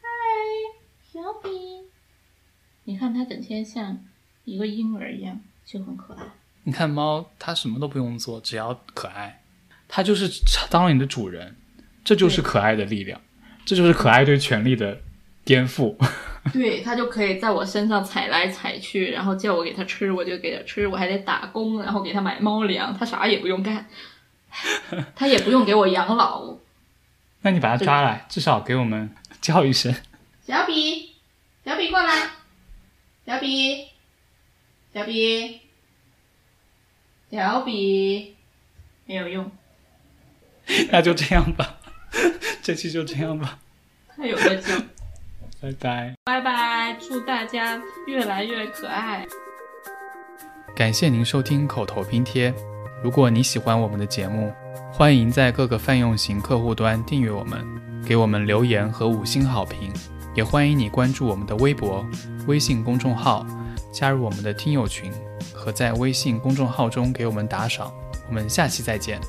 [0.00, 0.08] 嗨，
[1.12, 1.48] 小比，
[2.92, 3.98] 你看它整天像
[4.44, 6.22] 一个婴儿一样，就很可爱。
[6.64, 9.40] 你看猫，它什么都不用做，只要可爱，
[9.88, 10.28] 它就是
[10.68, 11.56] 当了你的主人，
[12.04, 13.18] 这就是可爱的力量，
[13.64, 15.00] 这就是可爱对权力的
[15.42, 15.96] 颠覆。
[16.52, 23.88] 对它就可以在我身上踩来踩去，然后叫我给它吃，我就给它吃，我还得打工，然后给它买猫粮，它啥也不用干，
[25.16, 26.54] 它也不用给我养老，
[27.40, 29.94] 那你把它抓来，至少给我们 叫一声。
[30.46, 31.14] 小比，
[31.64, 32.28] 小比过来，
[33.24, 33.86] 小比，
[34.92, 35.60] 小比，
[37.30, 38.34] 小比，
[39.06, 39.50] 没有用，
[40.90, 41.78] 那就这样吧，
[42.62, 43.58] 这期就这样吧，
[44.16, 44.76] 太有个叫，
[45.60, 46.14] 拜拜。
[46.24, 49.24] 拜拜，祝大家越来越可爱。
[50.74, 52.52] 感谢您收听口头拼贴。
[53.04, 54.52] 如果你喜欢我们的节目，
[54.92, 59.92] 欢迎在各个泛用型客户端订阅我们，给我们留言和五星好评。
[60.34, 62.06] 也欢迎你关注我们的微博、
[62.46, 63.46] 微信公众号，
[63.92, 65.12] 加入我们的听友群，
[65.52, 67.92] 和在微信公众号中给我们打赏。
[68.28, 69.20] 我们下期再见。